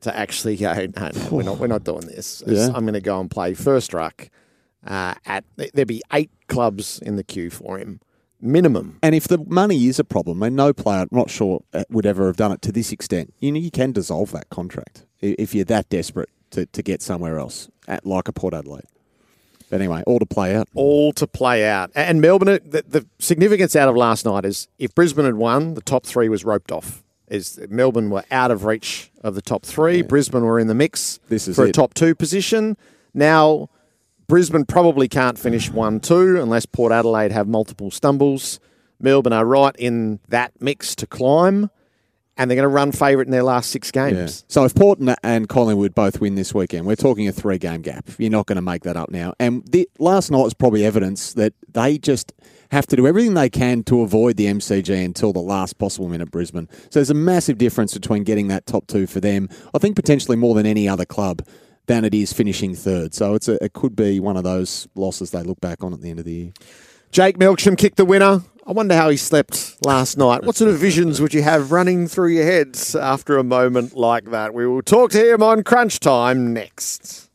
to 0.00 0.16
actually 0.16 0.56
go, 0.56 0.72
no, 0.72 1.10
no, 1.10 1.28
we're 1.30 1.42
not, 1.42 1.58
we're 1.58 1.66
not 1.66 1.84
doing 1.84 2.06
this. 2.06 2.42
Yeah. 2.48 2.68
I'm 2.74 2.84
going 2.84 2.94
to 2.94 3.00
go 3.00 3.20
and 3.20 3.30
play 3.30 3.54
first 3.54 3.92
ruck. 3.92 4.30
Uh, 4.86 5.14
at 5.26 5.44
there'd 5.74 5.86
be 5.86 6.02
eight 6.12 6.30
clubs 6.46 6.98
in 7.00 7.16
the 7.16 7.24
queue 7.24 7.50
for 7.50 7.78
him, 7.78 8.00
minimum. 8.40 8.98
And 9.02 9.14
if 9.14 9.28
the 9.28 9.38
money 9.38 9.86
is 9.86 9.98
a 9.98 10.04
problem, 10.04 10.42
and 10.42 10.54
no 10.56 10.72
player, 10.72 11.02
I'm 11.02 11.08
not 11.10 11.30
sure 11.30 11.62
uh, 11.72 11.84
would 11.90 12.06
ever 12.06 12.26
have 12.26 12.36
done 12.36 12.52
it 12.52 12.62
to 12.62 12.72
this 12.72 12.92
extent. 12.92 13.34
You 13.40 13.52
know, 13.52 13.60
you 13.60 13.70
can 13.70 13.92
dissolve 13.92 14.32
that 14.32 14.50
contract 14.50 15.04
if 15.20 15.54
you're 15.54 15.64
that 15.66 15.88
desperate 15.88 16.30
to, 16.50 16.66
to 16.66 16.82
get 16.82 17.02
somewhere 17.02 17.38
else, 17.38 17.68
at 17.86 18.06
like 18.06 18.28
a 18.28 18.32
Port 18.32 18.54
Adelaide. 18.54 18.84
But 19.70 19.80
anyway, 19.80 20.02
all 20.06 20.18
to 20.18 20.26
play 20.26 20.54
out. 20.56 20.68
All 20.74 21.12
to 21.12 21.26
play 21.26 21.68
out. 21.68 21.90
And 21.94 22.22
Melbourne, 22.22 22.58
the, 22.64 22.84
the 22.88 23.06
significance 23.18 23.76
out 23.76 23.88
of 23.88 23.96
last 23.96 24.24
night 24.24 24.46
is 24.46 24.66
if 24.78 24.94
Brisbane 24.94 25.26
had 25.26 25.34
won, 25.34 25.74
the 25.74 25.82
top 25.82 26.06
three 26.06 26.28
was 26.28 26.44
roped 26.44 26.72
off 26.72 27.02
is 27.30 27.60
Melbourne 27.68 28.10
were 28.10 28.24
out 28.30 28.50
of 28.50 28.64
reach 28.64 29.10
of 29.22 29.34
the 29.34 29.42
top 29.42 29.64
three. 29.64 29.98
Yeah. 29.98 30.02
Brisbane 30.02 30.44
were 30.44 30.58
in 30.58 30.66
the 30.66 30.74
mix 30.74 31.20
this 31.28 31.48
is 31.48 31.56
for 31.56 31.66
it. 31.66 31.70
a 31.70 31.72
top 31.72 31.94
two 31.94 32.14
position. 32.14 32.76
Now, 33.14 33.68
Brisbane 34.28 34.66
probably 34.66 35.08
can't 35.08 35.38
finish 35.38 35.70
1 35.70 36.00
2 36.00 36.38
unless 36.40 36.66
Port 36.66 36.92
Adelaide 36.92 37.32
have 37.32 37.48
multiple 37.48 37.90
stumbles. 37.90 38.60
Melbourne 39.00 39.32
are 39.32 39.46
right 39.46 39.74
in 39.78 40.20
that 40.28 40.52
mix 40.60 40.94
to 40.96 41.06
climb, 41.06 41.70
and 42.36 42.50
they're 42.50 42.56
going 42.56 42.64
to 42.64 42.68
run 42.68 42.92
favourite 42.92 43.26
in 43.26 43.30
their 43.30 43.42
last 43.42 43.70
six 43.70 43.90
games. 43.90 44.40
Yeah. 44.42 44.44
So 44.48 44.64
if 44.64 44.74
Port 44.74 44.98
and 45.22 45.48
Collingwood 45.48 45.94
both 45.94 46.20
win 46.20 46.34
this 46.34 46.52
weekend, 46.52 46.86
we're 46.86 46.96
talking 46.96 47.26
a 47.26 47.32
three 47.32 47.56
game 47.56 47.80
gap. 47.80 48.06
You're 48.18 48.30
not 48.30 48.44
going 48.44 48.56
to 48.56 48.62
make 48.62 48.82
that 48.82 48.98
up 48.98 49.10
now. 49.10 49.32
And 49.40 49.66
the, 49.66 49.88
last 49.98 50.30
night 50.30 50.42
was 50.42 50.52
probably 50.52 50.84
evidence 50.84 51.32
that 51.34 51.54
they 51.72 51.96
just 51.96 52.34
have 52.70 52.86
to 52.88 52.96
do 52.96 53.06
everything 53.06 53.32
they 53.32 53.48
can 53.48 53.82
to 53.84 54.02
avoid 54.02 54.36
the 54.36 54.44
MCG 54.44 55.06
until 55.06 55.32
the 55.32 55.40
last 55.40 55.78
possible 55.78 56.06
minute 56.06 56.30
Brisbane. 56.30 56.68
So 56.90 56.98
there's 56.98 57.08
a 57.08 57.14
massive 57.14 57.56
difference 57.56 57.94
between 57.94 58.24
getting 58.24 58.48
that 58.48 58.66
top 58.66 58.88
two 58.88 59.06
for 59.06 59.20
them. 59.20 59.48
I 59.72 59.78
think 59.78 59.96
potentially 59.96 60.36
more 60.36 60.54
than 60.54 60.66
any 60.66 60.86
other 60.86 61.06
club 61.06 61.40
than 61.88 62.04
it 62.04 62.14
is 62.14 62.32
finishing 62.32 62.74
third. 62.74 63.14
So 63.14 63.34
it's 63.34 63.48
a, 63.48 63.62
it 63.64 63.72
could 63.72 63.96
be 63.96 64.20
one 64.20 64.36
of 64.36 64.44
those 64.44 64.86
losses 64.94 65.32
they 65.32 65.42
look 65.42 65.60
back 65.60 65.82
on 65.82 65.92
at 65.92 66.00
the 66.00 66.10
end 66.10 66.20
of 66.20 66.24
the 66.24 66.32
year. 66.32 66.52
Jake 67.10 67.38
Melksham 67.38 67.76
kicked 67.76 67.96
the 67.96 68.04
winner. 68.04 68.42
I 68.66 68.72
wonder 68.72 68.94
how 68.94 69.08
he 69.08 69.16
slept 69.16 69.78
last 69.84 70.18
night. 70.18 70.44
What 70.44 70.54
sort 70.54 70.70
of 70.70 70.78
visions 70.78 71.22
would 71.22 71.32
you 71.32 71.42
have 71.42 71.72
running 71.72 72.06
through 72.06 72.28
your 72.28 72.44
heads 72.44 72.94
after 72.94 73.38
a 73.38 73.42
moment 73.42 73.96
like 73.96 74.26
that? 74.26 74.52
We 74.52 74.66
will 74.66 74.82
talk 74.82 75.10
to 75.12 75.32
him 75.32 75.42
on 75.42 75.64
Crunch 75.64 75.98
Time 75.98 76.52
next. 76.52 77.27